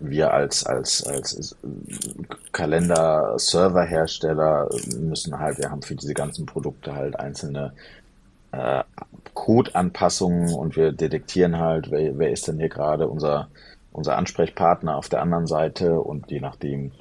wir 0.00 0.32
als, 0.32 0.64
als, 0.64 1.06
als 1.06 1.56
Kalender-Server-Hersteller 2.52 4.68
müssen 4.98 5.38
halt, 5.38 5.58
wir 5.58 5.70
haben 5.70 5.82
für 5.82 5.96
diese 5.96 6.14
ganzen 6.14 6.46
Produkte 6.46 6.94
halt 6.94 7.18
einzelne 7.18 7.72
äh, 8.52 8.82
Code-Anpassungen 9.34 10.54
und 10.54 10.76
wir 10.76 10.92
detektieren 10.92 11.58
halt, 11.58 11.90
wer, 11.90 12.18
wer 12.18 12.30
ist 12.30 12.48
denn 12.48 12.58
hier 12.58 12.68
gerade 12.68 13.08
unser, 13.08 13.48
unser 13.92 14.16
Ansprechpartner 14.16 14.96
auf 14.96 15.08
der 15.08 15.22
anderen 15.22 15.46
Seite 15.46 16.00
und 16.00 16.30
je 16.30 16.40
nachdem 16.40 16.92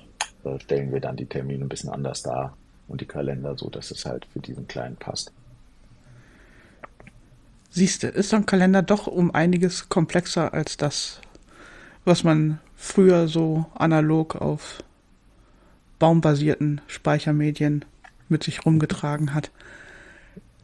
äh, 0.43 0.60
stellen 0.60 0.91
wir 0.91 0.99
dann 0.99 1.15
die 1.15 1.25
Termine 1.25 1.65
ein 1.65 1.69
bisschen 1.69 1.89
anders 1.89 2.23
dar 2.23 2.57
und 2.88 3.01
die 3.01 3.05
Kalender 3.05 3.57
so, 3.57 3.69
dass 3.69 3.91
es 3.91 4.05
halt 4.05 4.25
für 4.33 4.39
diesen 4.39 4.67
kleinen 4.67 4.97
passt. 4.97 5.31
Siehst 7.69 8.03
du, 8.03 8.07
ist 8.07 8.29
so 8.29 8.38
ein 8.38 8.45
Kalender 8.45 8.81
doch 8.81 9.07
um 9.07 9.33
einiges 9.33 9.89
komplexer 9.89 10.53
als 10.53 10.77
das, 10.77 11.21
was 12.05 12.23
man 12.23 12.60
früher 12.77 13.27
so 13.27 13.65
analog 13.75 14.35
auf 14.35 14.83
baumbasierten 15.99 16.79
Speichermedien 16.87 17.83
mit 18.29 18.43
sich 18.43 18.65
rumgetragen 18.65 19.33
hat. 19.33 19.51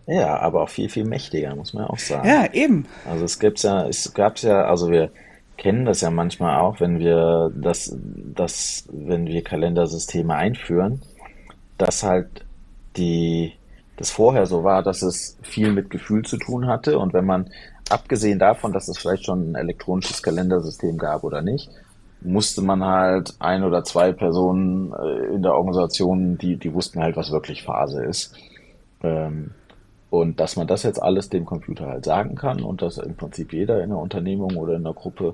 Ja, 0.05 0.37
aber 0.39 0.61
auch 0.61 0.69
viel, 0.69 0.89
viel 0.89 1.05
mächtiger, 1.05 1.55
muss 1.55 1.73
man 1.73 1.85
auch 1.85 1.97
sagen. 1.97 2.27
Ja, 2.27 2.53
eben. 2.53 2.85
Also 3.09 3.25
es 3.25 3.39
gibt's 3.39 3.63
ja, 3.63 3.87
es 3.87 4.13
gab's 4.13 4.43
ja, 4.43 4.65
also 4.65 4.91
wir 4.91 5.11
kennen 5.57 5.85
das 5.85 6.01
ja 6.01 6.11
manchmal 6.11 6.59
auch, 6.59 6.79
wenn 6.79 6.99
wir 6.99 7.51
das, 7.55 7.95
das, 8.35 8.85
wenn 8.91 9.27
wir 9.27 9.43
Kalendersysteme 9.43 10.35
einführen, 10.35 11.01
dass 11.77 12.03
halt 12.03 12.45
die, 12.97 13.53
das 13.97 14.11
vorher 14.11 14.45
so 14.45 14.63
war, 14.63 14.83
dass 14.83 15.01
es 15.01 15.37
viel 15.41 15.71
mit 15.71 15.89
Gefühl 15.89 16.23
zu 16.25 16.37
tun 16.37 16.67
hatte 16.67 16.99
und 16.99 17.13
wenn 17.13 17.25
man, 17.25 17.49
abgesehen 17.89 18.39
davon, 18.39 18.73
dass 18.73 18.87
es 18.87 18.97
vielleicht 18.97 19.25
schon 19.25 19.51
ein 19.51 19.55
elektronisches 19.55 20.23
Kalendersystem 20.23 20.97
gab 20.97 21.23
oder 21.23 21.41
nicht, 21.41 21.69
musste 22.23 22.61
man 22.61 22.83
halt 22.83 23.33
ein 23.39 23.63
oder 23.63 23.83
zwei 23.83 24.11
Personen 24.11 24.93
äh, 24.93 25.35
in 25.35 25.43
der 25.43 25.53
Organisation, 25.53 26.37
die, 26.37 26.57
die 26.57 26.73
wussten 26.73 27.01
halt, 27.01 27.15
was 27.15 27.31
wirklich 27.31 27.63
Phase 27.63 28.03
ist. 28.03 28.35
Ähm, 29.01 29.51
und 30.09 30.39
dass 30.39 30.55
man 30.55 30.67
das 30.67 30.83
jetzt 30.83 31.01
alles 31.01 31.29
dem 31.29 31.45
Computer 31.45 31.87
halt 31.87 32.05
sagen 32.05 32.35
kann 32.35 32.61
und 32.61 32.81
dass 32.81 32.97
im 32.97 33.15
Prinzip 33.15 33.51
jeder 33.51 33.83
in 33.83 33.89
der 33.89 33.97
Unternehmung 33.97 34.55
oder 34.57 34.75
in 34.75 34.83
der 34.83 34.93
Gruppe 34.93 35.33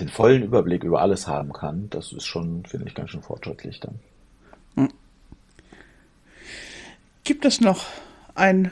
den 0.00 0.08
vollen 0.08 0.44
Überblick 0.44 0.84
über 0.84 1.00
alles 1.00 1.26
haben 1.26 1.52
kann, 1.52 1.88
das 1.90 2.12
ist 2.12 2.26
schon, 2.26 2.64
finde 2.64 2.86
ich, 2.86 2.94
ganz 2.94 3.10
schön 3.10 3.22
fortschrittlich 3.22 3.80
dann. 3.80 3.98
Hm. 4.76 4.92
Gibt 7.24 7.44
es 7.44 7.60
noch 7.60 7.84
ein 8.36 8.70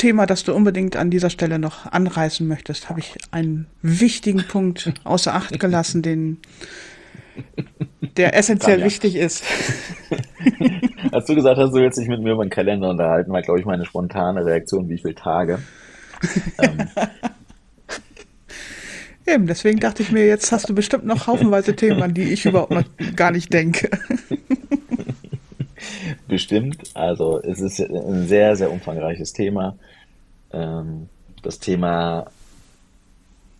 Thema, 0.00 0.24
das 0.24 0.44
du 0.44 0.54
unbedingt 0.54 0.96
an 0.96 1.10
dieser 1.10 1.28
Stelle 1.28 1.58
noch 1.58 1.84
anreißen 1.84 2.48
möchtest, 2.48 2.88
habe 2.88 3.00
ich 3.00 3.18
einen 3.32 3.66
wichtigen 3.82 4.42
Punkt 4.48 4.94
außer 5.04 5.34
Acht 5.34 5.60
gelassen, 5.60 6.00
den, 6.00 6.38
der 8.16 8.34
essentiell 8.34 8.76
Tanja. 8.76 8.86
wichtig 8.86 9.14
ist. 9.14 9.44
Als 11.12 11.26
du 11.26 11.34
gesagt 11.34 11.58
hast, 11.58 11.72
du 11.72 11.80
willst 11.80 11.98
dich 11.98 12.08
mit 12.08 12.22
mir 12.22 12.32
über 12.32 12.46
den 12.46 12.50
Kalender 12.50 12.88
unterhalten, 12.88 13.30
war, 13.30 13.42
glaube 13.42 13.60
ich, 13.60 13.66
meine 13.66 13.84
spontane 13.84 14.46
Reaktion, 14.46 14.88
wie 14.88 14.96
viele 14.96 15.14
Tage. 15.14 15.58
ähm. 16.62 16.88
Eben, 19.26 19.46
deswegen 19.46 19.80
dachte 19.80 20.02
ich 20.02 20.10
mir, 20.10 20.26
jetzt 20.26 20.50
hast 20.50 20.70
du 20.70 20.74
bestimmt 20.74 21.04
noch 21.04 21.26
haufenweise 21.26 21.76
Themen, 21.76 22.02
an 22.02 22.14
die 22.14 22.32
ich 22.32 22.46
überhaupt 22.46 22.72
noch 22.72 22.84
gar 23.16 23.32
nicht 23.32 23.52
denke. 23.52 23.90
Bestimmt. 26.30 26.78
Also 26.94 27.40
es 27.42 27.60
ist 27.60 27.80
ein 27.80 28.26
sehr, 28.26 28.56
sehr 28.56 28.70
umfangreiches 28.70 29.32
Thema. 29.32 29.76
Ähm, 30.52 31.08
das 31.42 31.58
Thema 31.58 32.26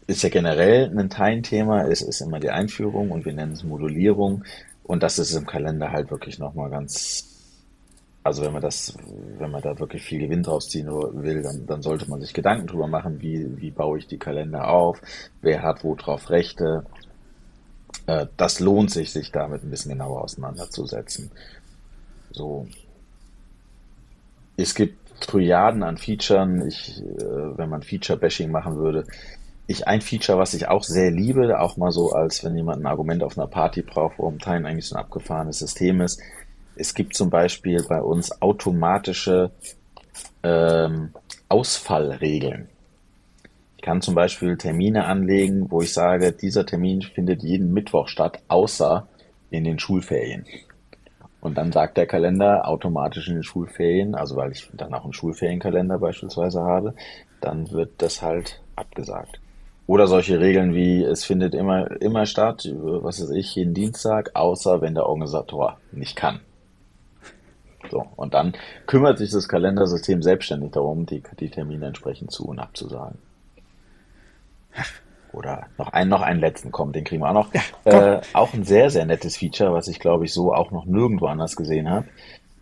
ist 0.06 0.22
ja 0.22 0.28
generell 0.28 0.90
ein 0.96 1.10
Teilenthema. 1.10 1.82
Es 1.86 2.02
ist 2.02 2.20
immer 2.20 2.40
die 2.40 2.50
Einführung 2.50 3.10
und 3.10 3.24
wir 3.24 3.32
nennen 3.32 3.52
es 3.52 3.64
Modulierung. 3.64 4.44
Und 4.84 5.02
das 5.02 5.18
ist 5.18 5.34
im 5.34 5.46
Kalender 5.46 5.92
halt 5.92 6.10
wirklich 6.10 6.38
nochmal 6.38 6.70
ganz, 6.70 7.24
also 8.24 8.42
wenn 8.42 8.52
man 8.52 8.62
das, 8.62 8.94
wenn 9.38 9.50
man 9.50 9.62
da 9.62 9.78
wirklich 9.78 10.02
viel 10.02 10.18
Gewinn 10.18 10.42
draus 10.42 10.68
ziehen 10.68 10.88
will, 10.88 11.42
dann, 11.42 11.66
dann 11.66 11.82
sollte 11.82 12.10
man 12.10 12.20
sich 12.20 12.34
Gedanken 12.34 12.66
drüber 12.66 12.88
machen, 12.88 13.20
wie, 13.20 13.60
wie 13.60 13.70
baue 13.70 13.98
ich 13.98 14.06
die 14.06 14.18
Kalender 14.18 14.68
auf, 14.68 15.00
wer 15.42 15.62
hat 15.62 15.84
wo 15.84 15.94
drauf 15.94 16.30
Rechte. 16.30 16.84
Äh, 18.06 18.26
das 18.36 18.58
lohnt 18.58 18.90
sich, 18.90 19.12
sich 19.12 19.30
damit 19.30 19.62
ein 19.62 19.70
bisschen 19.70 19.92
genauer 19.92 20.22
auseinanderzusetzen. 20.22 21.30
So. 22.30 22.66
Es 24.56 24.74
gibt 24.74 25.20
Triaden 25.20 25.82
an 25.82 25.96
Featuren. 25.96 26.66
Ich, 26.66 27.00
äh, 27.00 27.58
wenn 27.58 27.68
man 27.68 27.82
Feature-Bashing 27.82 28.50
machen 28.50 28.76
würde, 28.76 29.04
ich 29.70 29.86
ein 29.86 30.00
Feature, 30.00 30.38
was 30.38 30.52
ich 30.54 30.66
auch 30.66 30.82
sehr 30.82 31.12
liebe, 31.12 31.60
auch 31.60 31.76
mal 31.76 31.92
so, 31.92 32.12
als 32.12 32.42
wenn 32.42 32.56
jemand 32.56 32.82
ein 32.82 32.86
Argument 32.86 33.22
auf 33.22 33.38
einer 33.38 33.46
Party 33.46 33.82
braucht, 33.82 34.18
warum 34.18 34.40
Teilen 34.40 34.66
eigentlich 34.66 34.86
so 34.86 34.96
ein 34.96 35.02
abgefahrenes 35.02 35.60
System 35.60 36.00
ist. 36.00 36.20
Es 36.74 36.94
gibt 36.94 37.14
zum 37.14 37.30
Beispiel 37.30 37.84
bei 37.88 38.02
uns 38.02 38.42
automatische 38.42 39.52
ähm, 40.42 41.10
Ausfallregeln. 41.48 42.68
Ich 43.76 43.82
kann 43.82 44.02
zum 44.02 44.14
Beispiel 44.14 44.56
Termine 44.56 45.04
anlegen, 45.04 45.70
wo 45.70 45.82
ich 45.82 45.92
sage, 45.92 46.32
dieser 46.32 46.66
Termin 46.66 47.02
findet 47.02 47.42
jeden 47.42 47.72
Mittwoch 47.72 48.08
statt, 48.08 48.40
außer 48.48 49.06
in 49.50 49.64
den 49.64 49.78
Schulferien. 49.78 50.44
Und 51.40 51.56
dann 51.56 51.72
sagt 51.72 51.96
der 51.96 52.06
Kalender 52.06 52.68
automatisch 52.68 53.28
in 53.28 53.34
den 53.34 53.42
Schulferien, 53.42 54.14
also 54.14 54.36
weil 54.36 54.52
ich 54.52 54.70
dann 54.74 54.92
auch 54.92 55.04
einen 55.04 55.14
Schulferienkalender 55.14 55.98
beispielsweise 55.98 56.60
habe, 56.62 56.94
dann 57.40 57.70
wird 57.70 57.92
das 57.98 58.20
halt 58.20 58.60
abgesagt. 58.76 59.40
Oder 59.86 60.06
solche 60.06 60.38
Regeln 60.38 60.74
wie, 60.74 61.02
es 61.02 61.24
findet 61.24 61.54
immer, 61.54 62.00
immer 62.00 62.26
statt, 62.26 62.68
was 62.72 63.20
weiß 63.20 63.30
ich, 63.30 63.54
jeden 63.56 63.74
Dienstag, 63.74 64.30
außer 64.34 64.80
wenn 64.82 64.94
der 64.94 65.06
Organisator 65.06 65.78
nicht 65.90 66.14
kann. 66.14 66.40
So, 67.90 68.06
und 68.16 68.34
dann 68.34 68.52
kümmert 68.86 69.18
sich 69.18 69.30
das 69.30 69.48
Kalendersystem 69.48 70.22
selbstständig 70.22 70.72
darum, 70.72 71.06
die, 71.06 71.22
die 71.40 71.50
Termine 71.50 71.86
entsprechend 71.86 72.30
zu 72.30 72.46
und 72.46 72.58
abzusagen. 72.58 73.18
Oder 75.32 75.66
noch 75.78 75.92
einen, 75.92 76.10
noch 76.10 76.22
einen 76.22 76.40
letzten 76.40 76.72
kommt, 76.72 76.96
den 76.96 77.04
kriegen 77.04 77.22
wir 77.22 77.30
auch 77.30 77.34
noch. 77.34 77.50
Ja, 77.84 78.14
äh, 78.16 78.20
auch 78.32 78.52
ein 78.52 78.64
sehr, 78.64 78.90
sehr 78.90 79.06
nettes 79.06 79.36
Feature, 79.36 79.72
was 79.72 79.88
ich 79.88 80.00
glaube 80.00 80.24
ich 80.24 80.32
so 80.32 80.52
auch 80.54 80.70
noch 80.70 80.86
nirgendwo 80.86 81.26
anders 81.26 81.56
gesehen 81.56 81.88
habe. 81.88 82.06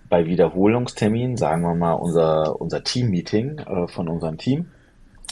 Bei 0.09 0.27
Wiederholungsterminen, 0.27 1.37
sagen 1.37 1.63
wir 1.63 1.75
mal, 1.75 1.93
unser, 1.93 2.61
unser 2.61 2.83
Team-Meeting 2.83 3.59
äh, 3.59 3.89
von 3.89 4.09
unserem 4.09 4.39
Team 4.39 4.69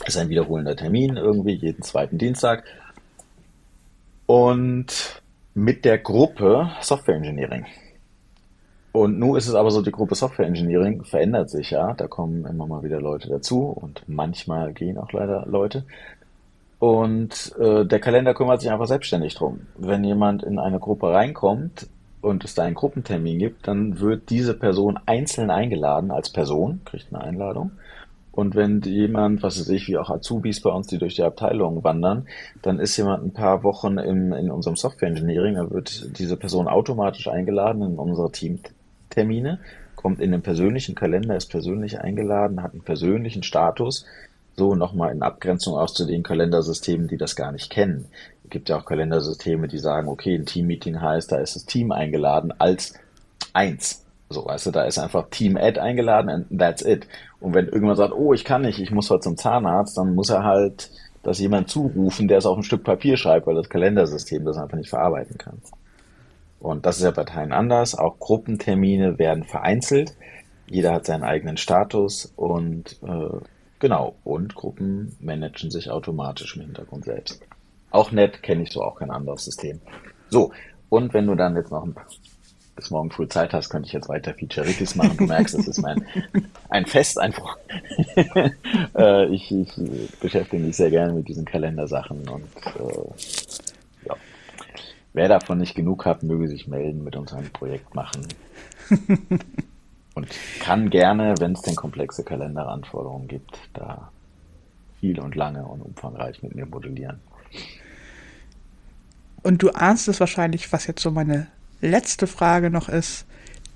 ist 0.05 0.17
ein 0.17 0.29
wiederholender 0.29 0.77
Termin, 0.77 1.17
irgendwie 1.17 1.55
jeden 1.55 1.83
zweiten 1.83 2.19
Dienstag. 2.19 2.65
Und 4.27 5.23
mit 5.55 5.85
der 5.85 5.99
Gruppe 5.99 6.71
Software 6.81 7.17
Engineering. 7.17 7.65
Und 8.93 9.19
nun 9.19 9.37
ist 9.37 9.47
es 9.47 9.55
aber 9.55 9.71
so, 9.71 9.83
die 9.83 9.93
Gruppe 9.93 10.15
Software 10.15 10.47
Engineering 10.47 11.05
verändert 11.05 11.51
sich 11.51 11.71
ja. 11.71 11.93
Da 11.95 12.07
kommen 12.09 12.47
immer 12.47 12.67
mal 12.67 12.83
wieder 12.83 13.01
Leute 13.01 13.29
dazu 13.29 13.69
und 13.69 14.03
manchmal 14.07 14.73
gehen 14.73 14.99
auch 14.99 15.13
leider 15.13 15.45
Leute. 15.47 15.85
Und 16.79 17.55
äh, 17.59 17.87
der 17.87 18.01
Kalender 18.01 18.35
kümmert 18.35 18.61
sich 18.61 18.71
einfach 18.71 18.87
selbstständig 18.87 19.35
drum. 19.35 19.61
Wenn 19.79 20.05
jemand 20.05 20.43
in 20.43 20.59
eine 20.59 20.79
Gruppe 20.79 21.09
reinkommt 21.09 21.89
und 22.21 22.45
es 22.45 22.55
da 22.55 22.65
einen 22.65 22.75
Gruppentermin 22.75 23.39
gibt, 23.39 23.67
dann 23.67 24.01
wird 24.01 24.29
diese 24.31 24.55
Person 24.55 24.99
einzeln 25.07 25.51
eingeladen 25.51 26.11
als 26.11 26.31
Person, 26.31 26.81
kriegt 26.85 27.13
eine 27.13 27.23
Einladung. 27.23 27.73
Und 28.37 28.55
wenn 28.55 28.83
jemand, 28.83 29.43
was 29.43 29.59
weiß 29.59 29.71
ich, 29.71 29.89
wie 29.89 29.97
auch 29.97 30.11
Azubis 30.11 30.61
bei 30.61 30.69
uns, 30.69 30.89
die 30.89 30.99
durch 30.99 31.15
die 31.15 31.23
Abteilung 31.23 31.83
wandern, 31.83 32.29
dann 32.61 32.79
ist 32.79 32.95
jemand 32.99 33.25
ein 33.25 33.33
paar 33.33 33.63
Wochen 33.63 33.97
im, 33.97 34.35
in 34.35 34.51
unserem 34.51 34.77
Software 34.77 35.09
Engineering, 35.09 35.55
dann 35.55 35.71
wird 35.71 36.19
diese 36.19 36.37
Person 36.37 36.69
automatisch 36.69 37.29
eingeladen 37.29 37.81
in 37.81 37.99
unsere 37.99 38.31
Teamtermine, 38.31 39.61
kommt 39.95 40.21
in 40.21 40.33
den 40.33 40.43
persönlichen 40.43 40.95
Kalender, 40.95 41.35
ist 41.35 41.47
persönlich 41.47 41.99
eingeladen, 41.99 42.63
hat 42.63 42.73
einen 42.73 42.83
persönlichen 42.83 43.43
Status 43.43 44.05
so 44.57 44.75
nochmal 44.75 45.13
in 45.13 45.23
Abgrenzung 45.23 45.77
aus 45.77 45.95
zu 45.95 46.07
den 46.07 46.23
Kalendersystemen, 46.23 47.09
die 47.09 47.17
das 47.17 47.37
gar 47.37 47.53
nicht 47.53 47.71
kennen. 47.71 48.07
Es 48.45 48.51
gibt 48.51 48.69
ja 48.69 48.79
auch 48.79 48.85
Kalendersysteme, 48.85 49.69
die 49.69 49.79
sagen, 49.79 50.09
okay, 50.09 50.35
ein 50.35 50.47
Teammeeting 50.47 51.01
heißt, 51.01 51.31
da 51.33 51.39
ist 51.39 51.57
das 51.57 51.67
Team 51.67 51.93
eingeladen 51.93 52.53
als 52.59 52.95
eins. 53.53 54.05
So, 54.29 54.45
weißt 54.45 54.67
du, 54.67 54.71
da 54.71 54.85
ist 54.85 54.99
einfach 54.99 55.29
Team 55.31 55.57
Ad 55.57 55.79
eingeladen 55.79 56.31
and 56.31 56.59
that's 56.59 56.83
it. 56.83 57.07
Und 57.41 57.55
wenn 57.55 57.67
irgendjemand 57.67 57.99
sagt, 57.99 58.15
oh, 58.15 58.33
ich 58.33 58.45
kann 58.45 58.63
nicht, 58.63 58.81
ich 58.81 58.91
muss 58.91 59.11
heute 59.11 59.21
zum 59.21 59.37
Zahnarzt, 59.37 59.97
dann 59.99 60.15
muss 60.15 60.31
er 60.31 60.45
halt 60.45 60.91
das 61.23 61.39
jemand 61.39 61.69
zurufen, 61.69 62.29
der 62.29 62.39
es 62.39 62.47
auf 62.47 62.57
ein 62.57 62.63
Stück 62.63 62.85
Papier 62.85 63.17
schreibt, 63.17 63.47
weil 63.47 63.55
das 63.55 63.69
Kalendersystem 63.69 64.45
das 64.45 64.59
einfach 64.59 64.77
nicht 64.77 64.91
verarbeiten 64.91 65.39
kann. 65.39 65.61
Und 66.61 66.87
das 66.87 66.99
ist 66.99 67.05
ja 67.05 67.11
bei 67.11 67.25
Teilen 67.25 67.53
anders. 67.53 67.97
Auch 67.97 68.19
Gruppentermine 68.19 69.19
werden 69.19 69.45
vereinzelt. 69.45 70.15
Jeder 70.69 70.93
hat 70.93 71.07
seinen 71.07 71.23
eigenen 71.23 71.57
Status 71.57 72.33
und 72.37 72.99
äh, 73.03 73.39
Genau, 73.79 74.17
und 74.25 74.55
Gruppen 74.55 75.17
managen 75.21 75.71
sich 75.71 75.91
automatisch 75.91 76.57
im 76.57 76.63
Hintergrund 76.63 77.05
selbst. 77.05 77.41
Auch 77.91 78.11
nett, 78.11 78.43
kenne 78.43 78.63
ich 78.63 78.71
so 78.73 78.83
auch 78.83 78.97
kein 78.99 79.11
anderes 79.11 79.45
System. 79.45 79.81
So, 80.31 80.53
und 80.89 81.13
wenn 81.15 81.27
du 81.27 81.35
dann 81.35 81.57
jetzt 81.57 81.71
noch 81.71 81.85
ein, 81.85 81.95
bis 82.75 82.91
morgen 82.91 83.11
früh 83.11 83.29
Zeit 83.29 83.53
hast, 83.53 83.69
könnte 83.69 83.87
ich 83.87 83.93
jetzt 83.93 84.09
weiter 84.09 84.35
Featureitis 84.35 84.95
machen. 84.97 85.17
Du 85.17 85.25
merkst, 85.25 85.57
das 85.57 85.69
ist 85.69 85.81
mein 85.81 86.07
ein 86.71 86.87
Fest 86.87 87.19
einfach. 87.19 87.57
äh, 88.97 89.27
ich, 89.27 89.53
ich 89.53 89.73
beschäftige 90.21 90.63
mich 90.63 90.77
sehr 90.77 90.91
gerne 90.91 91.13
mit 91.13 91.29
diesen 91.29 91.45
Kalendersachen 91.45 92.29
und 92.29 92.57
äh, 92.57 94.09
ja. 94.09 94.17
Wer 95.13 95.29
davon 95.29 95.59
nicht 95.59 95.75
genug 95.75 96.05
hat, 96.05 96.23
möge 96.23 96.49
sich 96.49 96.67
melden, 96.67 97.05
mit 97.05 97.17
uns 97.17 97.33
ein 97.33 97.51
Projekt 97.51 97.95
machen. 97.95 98.27
Und 100.17 100.29
kann 100.61 100.89
gerne, 100.89 101.35
wenn 101.41 101.53
es 101.53 101.61
denn 101.61 101.77
komplexe 101.77 102.25
Kalenderanforderungen 102.25 103.29
gibt, 103.29 103.59
da 103.75 104.11
viel 104.99 105.21
und 105.21 105.35
lange 105.35 105.63
und 105.67 105.83
umfangreich 105.83 106.43
mit 106.43 106.55
mir 106.55 106.65
modellieren. 106.65 107.21
Und 109.43 109.63
du 109.63 109.71
ahnst 109.71 110.09
es 110.09 110.19
wahrscheinlich, 110.19 110.73
was 110.73 110.87
jetzt 110.87 111.03
so 111.03 111.11
meine 111.11 111.49
letzte 111.83 112.27
Frage 112.27 112.71
noch 112.71 112.89
ist. 112.89 113.27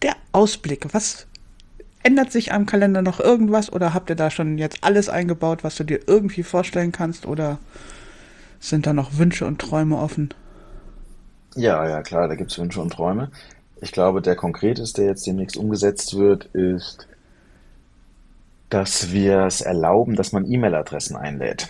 Der 0.01 0.17
Ausblick. 0.33 0.95
Was 0.95 1.27
ändert 2.03 2.33
sich 2.33 2.55
am 2.55 2.65
Kalender 2.65 3.03
noch 3.03 3.21
irgendwas 3.21 3.71
oder 3.71 3.93
habt 3.93 4.09
ihr 4.09 4.17
da 4.17 4.31
schon 4.31 4.57
jetzt 4.57 4.79
alles 4.83 5.11
eingebaut, 5.11 5.63
was 5.63 5.77
du 5.77 5.85
dir 5.85 6.01
irgendwie 6.07 6.43
vorstellen 6.43 6.91
kannst 6.91 7.27
oder 7.27 7.59
sind 8.61 8.87
da 8.87 8.95
noch 8.95 9.19
Wünsche 9.19 9.47
und 9.47 9.61
Träume 9.61 9.99
offen? 9.99 10.33
Ja, 11.55 11.87
ja, 11.87 12.01
klar, 12.01 12.29
da 12.29 12.35
gibt 12.35 12.51
es 12.51 12.59
Wünsche 12.59 12.81
und 12.81 12.95
Träume. 12.95 13.31
Ich 13.81 13.93
glaube, 13.93 14.21
der 14.21 14.37
konkreteste, 14.37 15.03
der 15.03 15.11
jetzt 15.11 15.27
demnächst 15.27 15.57
umgesetzt 15.57 16.17
wird, 16.17 16.47
ist, 16.47 17.07
dass 18.69 19.13
wir 19.13 19.41
es 19.47 19.61
erlauben, 19.61 20.17
dass 20.17 20.33
man 20.33 20.51
E-Mail-Adressen 20.51 21.17
einlädt. 21.17 21.69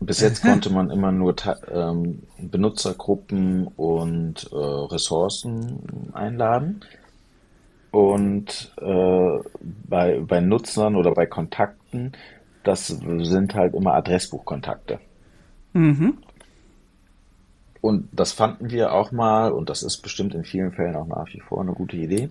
Bis 0.00 0.20
jetzt 0.20 0.42
konnte 0.44 0.70
man 0.70 0.90
immer 0.90 1.12
nur 1.12 1.34
ähm, 1.70 2.22
Benutzergruppen 2.38 3.66
und 3.66 4.48
äh, 4.52 4.56
Ressourcen 4.56 6.10
einladen. 6.12 6.80
Und 7.90 8.74
äh, 8.80 9.38
bei, 9.88 10.20
bei 10.20 10.40
Nutzern 10.40 10.96
oder 10.96 11.12
bei 11.12 11.26
Kontakten, 11.26 12.12
das 12.62 12.88
sind 12.88 13.54
halt 13.54 13.74
immer 13.74 13.94
Adressbuchkontakte. 13.94 14.98
Mhm. 15.72 16.18
Und 17.80 18.08
das 18.12 18.32
fanden 18.32 18.70
wir 18.70 18.92
auch 18.92 19.12
mal, 19.12 19.52
und 19.52 19.70
das 19.70 19.82
ist 19.82 19.98
bestimmt 19.98 20.34
in 20.34 20.44
vielen 20.44 20.72
Fällen 20.72 20.96
auch 20.96 21.06
nach 21.06 21.26
wie 21.32 21.40
vor 21.40 21.60
eine 21.60 21.72
gute 21.72 21.96
Idee. 21.96 22.30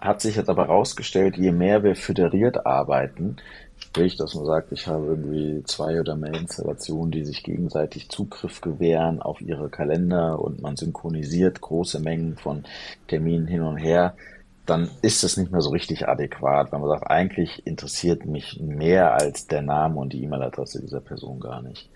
Hat 0.00 0.20
sich 0.20 0.36
jetzt 0.36 0.48
aber 0.48 0.68
herausgestellt, 0.68 1.36
je 1.36 1.52
mehr 1.52 1.82
wir 1.82 1.96
föderiert 1.96 2.64
arbeiten, 2.64 3.36
sprich, 3.76 4.16
dass 4.16 4.34
man 4.34 4.46
sagt, 4.46 4.72
ich 4.72 4.86
habe 4.86 5.06
irgendwie 5.06 5.62
zwei 5.64 6.00
oder 6.00 6.16
mehr 6.16 6.34
Installationen, 6.34 7.10
die 7.10 7.24
sich 7.24 7.42
gegenseitig 7.42 8.08
Zugriff 8.08 8.60
gewähren 8.60 9.20
auf 9.20 9.40
ihre 9.40 9.68
Kalender 9.68 10.40
und 10.40 10.62
man 10.62 10.76
synchronisiert 10.76 11.60
große 11.60 12.00
Mengen 12.00 12.36
von 12.36 12.64
Terminen 13.08 13.46
hin 13.46 13.62
und 13.62 13.76
her, 13.76 14.14
dann 14.66 14.90
ist 15.02 15.24
es 15.24 15.36
nicht 15.36 15.50
mehr 15.50 15.62
so 15.62 15.70
richtig 15.70 16.08
adäquat, 16.08 16.72
wenn 16.72 16.80
man 16.80 16.90
sagt, 16.90 17.10
eigentlich 17.10 17.66
interessiert 17.66 18.26
mich 18.26 18.60
mehr 18.60 19.14
als 19.14 19.46
der 19.46 19.62
Name 19.62 19.96
und 19.96 20.12
die 20.12 20.22
E-Mail-Adresse 20.22 20.80
dieser 20.80 21.00
Person 21.00 21.40
gar 21.40 21.62
nicht. 21.62 21.88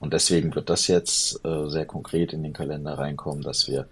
Und 0.00 0.12
deswegen 0.12 0.54
wird 0.54 0.68
das 0.70 0.86
jetzt 0.86 1.44
äh, 1.44 1.68
sehr 1.68 1.86
konkret 1.86 2.32
in 2.32 2.42
den 2.42 2.52
Kalender 2.52 2.98
reinkommen, 2.98 3.42
dass 3.42 3.68
wir 3.68 3.86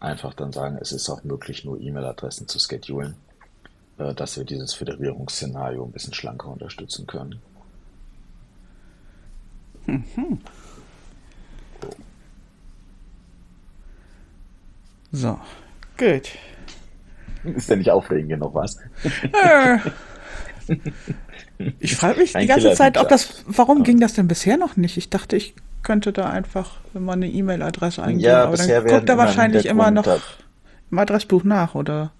einfach 0.00 0.34
dann 0.34 0.52
sagen, 0.52 0.78
es 0.80 0.92
ist 0.92 1.08
auch 1.08 1.24
möglich, 1.24 1.64
nur 1.64 1.80
E-Mail-Adressen 1.80 2.48
zu 2.48 2.58
schedulen, 2.58 3.14
äh, 3.98 4.14
dass 4.14 4.36
wir 4.36 4.44
dieses 4.44 4.74
Föderierungsszenario 4.74 5.84
ein 5.84 5.92
bisschen 5.92 6.14
schlanker 6.14 6.48
unterstützen 6.48 7.06
können. 7.06 7.40
Mhm. 9.86 10.40
So, 15.12 15.38
gut. 15.96 16.30
Ist 17.44 17.70
ja 17.70 17.76
nicht 17.76 17.90
aufregend 17.90 18.28
genug, 18.28 18.54
was? 18.54 18.78
Ich 21.80 21.96
frage 21.96 22.20
mich 22.20 22.32
die 22.32 22.46
ganze 22.46 22.72
Zeit, 22.74 22.98
ob 22.98 23.08
das, 23.08 23.44
warum 23.46 23.82
ging 23.82 24.00
das 24.00 24.14
denn 24.14 24.28
bisher 24.28 24.56
noch 24.56 24.76
nicht? 24.76 24.96
Ich 24.96 25.10
dachte, 25.10 25.36
ich 25.36 25.54
könnte 25.82 26.12
da 26.12 26.28
einfach 26.28 26.76
immer 26.94 27.12
eine 27.12 27.28
E-Mail-Adresse 27.28 28.02
eingeben. 28.02 28.20
Ja, 28.20 28.44
aber 28.44 28.56
dann 28.56 28.86
guckt 28.86 29.08
er 29.08 29.18
wahrscheinlich 29.18 29.66
immer 29.66 29.90
noch 29.90 30.04
Hintergrund 30.04 30.46
im 30.90 30.98
Adressbuch 30.98 31.44
nach, 31.44 31.74
oder? 31.74 32.12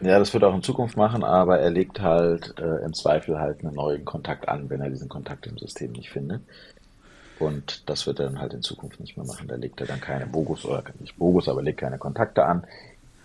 Ja, 0.00 0.18
das 0.18 0.32
wird 0.32 0.42
er 0.42 0.48
auch 0.48 0.54
in 0.54 0.62
Zukunft 0.62 0.96
machen, 0.96 1.24
aber 1.24 1.58
er 1.58 1.70
legt 1.70 2.00
halt 2.00 2.54
äh, 2.58 2.84
im 2.84 2.94
Zweifel 2.94 3.38
halt 3.38 3.62
einen 3.62 3.74
neuen 3.74 4.04
Kontakt 4.04 4.48
an, 4.48 4.70
wenn 4.70 4.80
er 4.80 4.88
diesen 4.88 5.08
Kontakt 5.08 5.46
im 5.46 5.58
System 5.58 5.92
nicht 5.92 6.10
findet. 6.10 6.40
Und 7.38 7.88
das 7.88 8.06
wird 8.06 8.18
er 8.18 8.26
dann 8.26 8.40
halt 8.40 8.54
in 8.54 8.62
Zukunft 8.62 9.00
nicht 9.00 9.16
mehr 9.16 9.26
machen. 9.26 9.48
Da 9.48 9.56
legt 9.56 9.80
er 9.80 9.86
dann 9.86 10.00
keine 10.00 10.26
Bogus 10.26 10.64
oder 10.64 10.82
nicht 11.00 11.16
Bogus, 11.16 11.48
aber 11.48 11.62
legt 11.62 11.80
keine 11.80 11.98
Kontakte 11.98 12.44
an, 12.44 12.64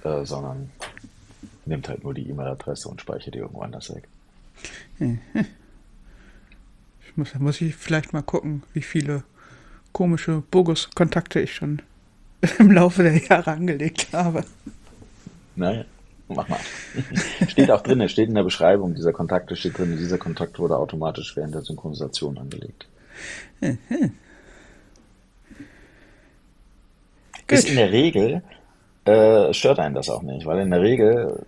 äh, 0.04 0.26
sondern 0.26 0.70
nimmt 1.66 1.88
halt 1.88 2.04
nur 2.04 2.14
die 2.14 2.30
E-Mail-Adresse 2.30 2.90
und 2.90 3.02
speichert 3.02 3.36
die 3.36 3.40
irgendwo 3.40 3.62
anders 3.62 3.94
weg. 3.94 4.08
Ich 5.00 5.18
muss, 7.16 7.34
muss 7.36 7.62
ich 7.62 7.76
vielleicht 7.76 8.14
mal 8.14 8.22
gucken, 8.22 8.64
wie 8.74 8.82
viele 8.82 9.24
komische 9.92 10.44
Bogus-Kontakte 10.52 11.40
ich 11.40 11.56
schon 11.56 11.82
im 12.60 12.72
Laufe 12.72 13.04
der 13.04 13.18
Jahre 13.18 13.52
angelegt 13.52 14.10
habe. 14.12 14.44
Naja, 15.56 15.86
mach 16.28 16.48
mal. 16.48 16.60
steht 17.48 17.72
auch 17.72 17.82
drin, 17.82 18.08
steht 18.10 18.30
in 18.30 18.36
der 18.36 18.44
Beschreibung 18.44 18.94
dieser 18.94 19.14
Kontakte, 19.14 19.56
steht 19.56 19.78
drin, 19.78 19.98
dieser 19.98 20.18
Kontakt 20.18 20.60
wurde 20.60 20.78
automatisch 20.78 21.36
während 21.36 21.56
der 21.56 21.62
Synchronisation 21.62 22.38
angelegt. 22.38 22.88
Ist 27.48 27.70
in 27.70 27.76
der 27.76 27.92
Regel, 27.92 28.42
äh, 29.06 29.54
stört 29.54 29.80
einen 29.80 29.96
das 29.96 30.10
auch 30.10 30.24
nicht, 30.24 30.46
weil 30.46 30.60
in 30.60 30.72
der 30.72 30.82
Regel 30.82 31.46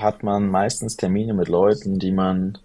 hat 0.00 0.22
man 0.22 0.48
meistens 0.48 0.96
Termine 0.96 1.34
mit 1.34 1.48
Leuten, 1.48 1.98
die 1.98 2.12
man 2.12 2.58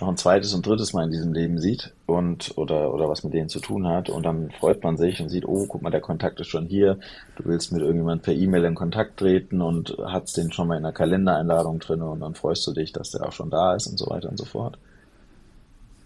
noch 0.00 0.08
ein 0.08 0.16
zweites 0.16 0.54
und 0.54 0.66
drittes 0.66 0.92
Mal 0.92 1.04
in 1.04 1.12
diesem 1.12 1.32
Leben 1.32 1.60
sieht 1.60 1.94
und 2.06 2.58
oder 2.58 2.92
oder 2.92 3.08
was 3.08 3.22
mit 3.22 3.32
denen 3.32 3.48
zu 3.48 3.60
tun 3.60 3.86
hat 3.86 4.10
und 4.10 4.24
dann 4.24 4.50
freut 4.50 4.82
man 4.82 4.96
sich 4.96 5.20
und 5.20 5.28
sieht, 5.28 5.46
oh, 5.46 5.66
guck 5.68 5.82
mal, 5.82 5.90
der 5.90 6.00
Kontakt 6.00 6.40
ist 6.40 6.48
schon 6.48 6.66
hier. 6.66 6.98
Du 7.36 7.44
willst 7.44 7.70
mit 7.70 7.80
irgendjemand 7.80 8.22
per 8.22 8.34
E-Mail 8.34 8.64
in 8.64 8.74
Kontakt 8.74 9.18
treten 9.18 9.62
und 9.62 9.96
hast 10.04 10.36
den 10.36 10.52
schon 10.52 10.66
mal 10.66 10.76
in 10.76 10.82
der 10.82 10.92
Kalendereinladung 10.92 11.78
drin 11.78 12.02
und 12.02 12.20
dann 12.20 12.34
freust 12.34 12.66
du 12.66 12.72
dich, 12.72 12.92
dass 12.92 13.10
der 13.10 13.26
auch 13.26 13.32
schon 13.32 13.50
da 13.50 13.74
ist 13.74 13.86
und 13.86 13.98
so 13.98 14.10
weiter 14.10 14.28
und 14.28 14.36
so 14.36 14.44
fort. 14.44 14.78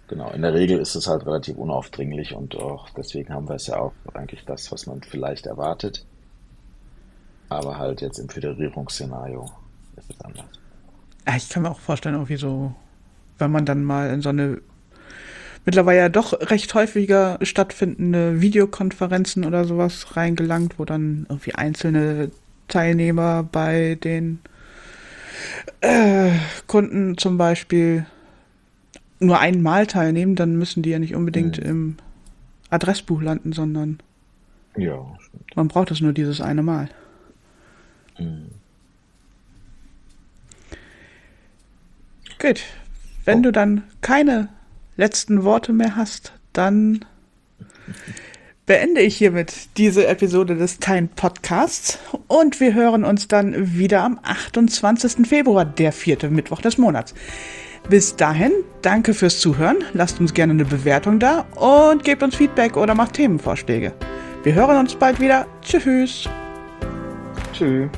Genau, 0.09 0.31
in 0.31 0.43
der 0.43 0.55
Regel 0.55 0.79
ist 0.79 0.95
es 0.95 1.07
halt 1.07 1.27
relativ 1.27 1.57
unaufdringlich 1.57 2.35
und 2.35 2.57
auch 2.57 2.91
deswegen 2.91 3.33
haben 3.33 3.49
wir 3.49 3.57
es 3.57 3.67
ja 3.67 3.79
auch 3.79 3.93
eigentlich 4.13 4.45
das, 4.45 4.71
was 4.71 4.87
man 4.87 5.03
vielleicht 5.03 5.47
erwartet. 5.47 6.05
Aber 7.49 7.79
halt 7.79 8.03
jetzt 8.03 8.19
im 8.19 8.29
Föderierungsszenario 8.29 9.51
ist 9.97 10.11
es 10.11 10.21
anders. 10.21 10.58
Ich 11.37 11.49
kann 11.49 11.63
mir 11.63 11.71
auch 11.71 11.81
vorstellen, 11.81 12.15
irgendwie 12.15 12.37
so, 12.37 12.75
wenn 13.39 13.51
man 13.51 13.67
dann 13.67 13.85
mal 13.85 14.11
in 14.11 14.23
so 14.23 14.31
eine 14.31 14.61
mittlerweile 15.65 15.99
ja 15.99 16.09
doch 16.09 16.33
recht 16.51 16.73
häufiger 16.75 17.39
stattfindende 17.43 18.41
Videokonferenzen 18.41 19.45
oder 19.45 19.65
sowas 19.65 20.17
reingelangt, 20.17 20.79
wo 20.79 20.85
dann 20.87 21.27
irgendwie 21.29 21.55
einzelne 21.55 22.31
Teilnehmer 22.69 23.43
bei 23.43 23.97
den 24.03 24.41
äh, 25.81 26.31
Kunden 26.67 27.19
zum 27.19 27.37
Beispiel 27.39 28.07
nur 29.21 29.39
einmal 29.41 29.87
teilnehmen, 29.87 30.37
dann 30.37 30.57
müssen 30.57 30.83
die 30.83 30.91
ja 30.91 30.99
nicht 30.99 31.15
unbedingt 31.15 31.59
Mhm. 31.59 31.67
im 31.71 31.97
Adressbuch 32.71 33.21
landen, 33.21 33.53
sondern 33.53 33.99
Ja, 34.77 35.05
man 35.55 35.69
braucht 35.69 35.91
es 35.91 36.01
nur 36.01 36.13
dieses 36.13 36.41
eine 36.41 36.63
Mal. 36.63 36.89
Mhm. 38.19 38.47
Gut. 42.39 42.61
Wenn 43.25 43.41
Oh. 43.41 43.43
du 43.43 43.53
dann 43.53 43.83
keine 44.01 44.49
letzten 44.97 45.45
Worte 45.45 45.73
mehr 45.73 45.97
hast, 45.97 46.33
dann 46.53 47.05
beende 48.67 49.01
ich 49.01 49.17
hiermit 49.17 49.53
diese 49.77 50.07
Episode 50.07 50.55
des 50.57 50.79
Time 50.79 51.09
Podcasts 51.15 51.99
und 52.27 52.61
wir 52.61 52.75
hören 52.75 53.05
uns 53.05 53.29
dann 53.29 53.77
wieder 53.77 54.03
am 54.03 54.19
28. 54.23 55.27
Februar, 55.27 55.65
der 55.65 55.93
vierte 55.93 56.31
Mittwoch 56.31 56.61
des 56.61 56.79
Monats. 56.79 57.15
Bis 57.89 58.17
dahin, 58.17 58.53
danke 58.83 59.15
fürs 59.15 59.41
Zuhören, 59.41 59.79
lasst 59.95 60.21
uns 60.21 60.35
gerne 60.35 60.53
eine 60.53 60.65
Bewertung 60.67 61.19
da 61.19 61.41
und 61.55 62.05
gebt 62.05 62.23
uns 62.23 62.37
Feedback 62.37 62.77
oder 62.77 62.95
macht 62.95 63.15
Themenvorschläge. 63.15 63.95
Wir 64.43 64.55
hören 64.55 64.77
uns 64.79 64.95
bald 64.95 65.21
wieder. 65.21 65.47
Tschüss. 65.63 66.29
Tschüss. 67.53 67.89